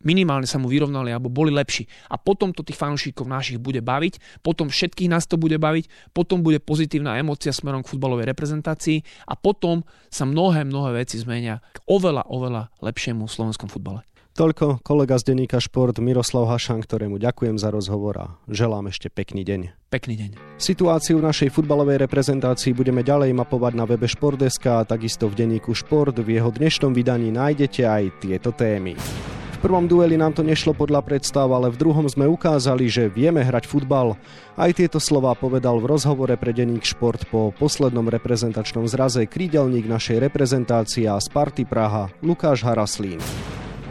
minimálne 0.03 0.49
sa 0.49 0.57
mu 0.57 0.67
vyrovnali 0.67 1.13
alebo 1.13 1.29
boli 1.29 1.53
lepší. 1.53 1.85
A 2.09 2.17
potom 2.17 2.51
to 2.51 2.65
tých 2.65 2.77
fanúšikov 2.77 3.29
našich 3.29 3.61
bude 3.61 3.79
baviť, 3.81 4.41
potom 4.41 4.67
všetkých 4.69 5.09
nás 5.09 5.29
to 5.29 5.37
bude 5.37 5.55
baviť, 5.57 6.11
potom 6.11 6.41
bude 6.41 6.57
pozitívna 6.61 7.21
emocia 7.21 7.53
smerom 7.53 7.85
k 7.85 7.91
futbalovej 7.93 8.29
reprezentácii 8.29 9.05
a 9.29 9.37
potom 9.37 9.85
sa 10.09 10.25
mnohé, 10.25 10.65
mnohé 10.65 11.05
veci 11.05 11.21
zmenia 11.21 11.61
k 11.73 11.77
oveľa, 11.85 12.27
oveľa 12.27 12.73
lepšiemu 12.81 13.29
slovenskom 13.29 13.69
futbale. 13.69 14.10
Toľko 14.31 14.79
kolega 14.79 15.19
z 15.19 15.35
denníka 15.35 15.59
Šport 15.59 15.99
Miroslav 15.99 16.47
Hašan, 16.47 16.79
ktorému 16.79 17.19
ďakujem 17.19 17.59
za 17.59 17.67
rozhovor 17.67 18.15
a 18.15 18.27
želám 18.47 18.87
ešte 18.87 19.11
pekný 19.11 19.43
deň. 19.43 19.91
Pekný 19.91 20.15
deň. 20.15 20.29
Situáciu 20.55 21.19
v 21.19 21.27
našej 21.27 21.51
futbalovej 21.51 21.99
reprezentácii 21.99 22.71
budeme 22.71 23.03
ďalej 23.03 23.35
mapovať 23.35 23.75
na 23.75 23.83
webe 23.83 24.07
Športdeska 24.07 24.79
a 24.79 24.87
takisto 24.87 25.27
v 25.27 25.35
denníku 25.35 25.75
Šport. 25.75 26.15
V 26.15 26.31
jeho 26.31 26.47
dnešnom 26.47 26.95
vydaní 26.95 27.27
nájdete 27.27 27.83
aj 27.83 28.23
tieto 28.23 28.55
témy. 28.55 28.95
V 28.95 29.57
prvom 29.59 29.83
dueli 29.91 30.15
nám 30.15 30.31
to 30.31 30.47
nešlo 30.47 30.71
podľa 30.79 31.03
predstav, 31.03 31.51
ale 31.51 31.67
v 31.67 31.77
druhom 31.83 32.07
sme 32.07 32.23
ukázali, 32.23 32.87
že 32.87 33.11
vieme 33.11 33.43
hrať 33.43 33.67
futbal. 33.67 34.15
Aj 34.55 34.71
tieto 34.71 35.03
slova 35.03 35.35
povedal 35.35 35.75
v 35.83 35.91
rozhovore 35.91 36.39
pre 36.39 36.55
denník 36.55 36.87
Šport 36.87 37.27
po 37.27 37.51
poslednom 37.59 38.07
reprezentačnom 38.07 38.87
zraze 38.87 39.27
krídelník 39.27 39.91
našej 39.91 40.23
reprezentácie 40.23 41.03
a 41.11 41.19
Sparty 41.19 41.67
Praha 41.67 42.07
Lukáš 42.23 42.63
Haraslín. 42.63 43.19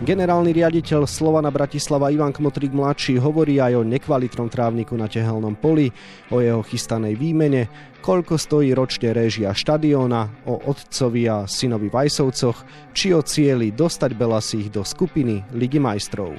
Generálny 0.01 0.57
riaditeľ 0.57 1.05
Slovana 1.05 1.53
Bratislava 1.53 2.09
Ivan 2.09 2.33
Kmotrík 2.33 2.73
mladší 2.73 3.21
hovorí 3.21 3.61
aj 3.61 3.85
o 3.85 3.85
nekvalitnom 3.85 4.49
trávniku 4.49 4.97
na 4.97 5.05
tehelnom 5.05 5.53
poli, 5.53 5.93
o 6.33 6.41
jeho 6.41 6.65
chystanej 6.65 7.21
výmene, 7.21 7.69
koľko 8.01 8.41
stojí 8.41 8.73
ročne 8.73 9.13
réžia 9.13 9.53
štadióna, 9.53 10.49
o 10.49 10.57
otcovi 10.73 11.29
a 11.29 11.45
synovi 11.45 11.93
Vajsovcoch, 11.93 12.65
či 12.97 13.13
o 13.13 13.21
cieli 13.21 13.77
dostať 13.77 14.17
Belasích 14.17 14.73
do 14.73 14.81
skupiny 14.89 15.45
Ligy 15.53 15.77
majstrov. 15.77 16.33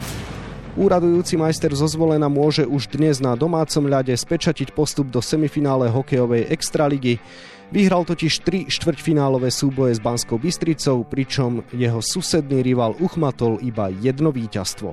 Úradujúci 0.73 1.37
majster 1.37 1.69
zo 1.77 1.85
zvolena 1.85 2.33
môže 2.33 2.65
už 2.65 2.89
dnes 2.89 3.21
na 3.21 3.37
domácom 3.37 3.85
ľade 3.85 4.17
spečatiť 4.17 4.73
postup 4.73 5.13
do 5.13 5.21
semifinále 5.21 5.85
hokejovej 5.93 6.49
extraligy. 6.49 7.21
Vyhral 7.71 8.03
totiž 8.03 8.43
tri 8.43 8.67
štvrťfinálové 8.67 9.47
súboje 9.47 9.95
s 9.95 10.03
Banskou 10.03 10.35
Bystricou, 10.35 11.07
pričom 11.07 11.63
jeho 11.71 12.03
susedný 12.03 12.59
rival 12.59 12.99
uchmatol 12.99 13.63
iba 13.63 13.87
jedno 13.87 14.35
víťazstvo. 14.35 14.91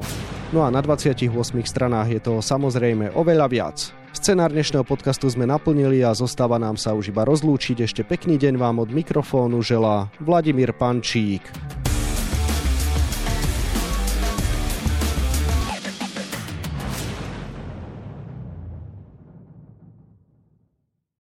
No 0.55 0.62
a 0.62 0.71
na 0.71 0.79
28 0.79 1.27
stranách 1.67 2.09
je 2.14 2.21
toho 2.23 2.38
samozrejme 2.38 3.19
oveľa 3.19 3.47
viac. 3.51 3.77
Scenár 4.14 4.55
dnešného 4.55 4.87
podcastu 4.87 5.27
sme 5.27 5.51
naplnili 5.51 6.07
a 6.07 6.14
zostáva 6.14 6.55
nám 6.62 6.79
sa 6.79 6.95
už 6.95 7.11
iba 7.11 7.27
rozlúčiť. 7.27 7.83
Ešte 7.83 8.07
pekný 8.07 8.38
deň 8.38 8.55
vám 8.55 8.79
od 8.79 8.95
mikrofónu 8.95 9.59
želá 9.59 10.14
Vladimír 10.23 10.71
Pančík. 10.71 11.43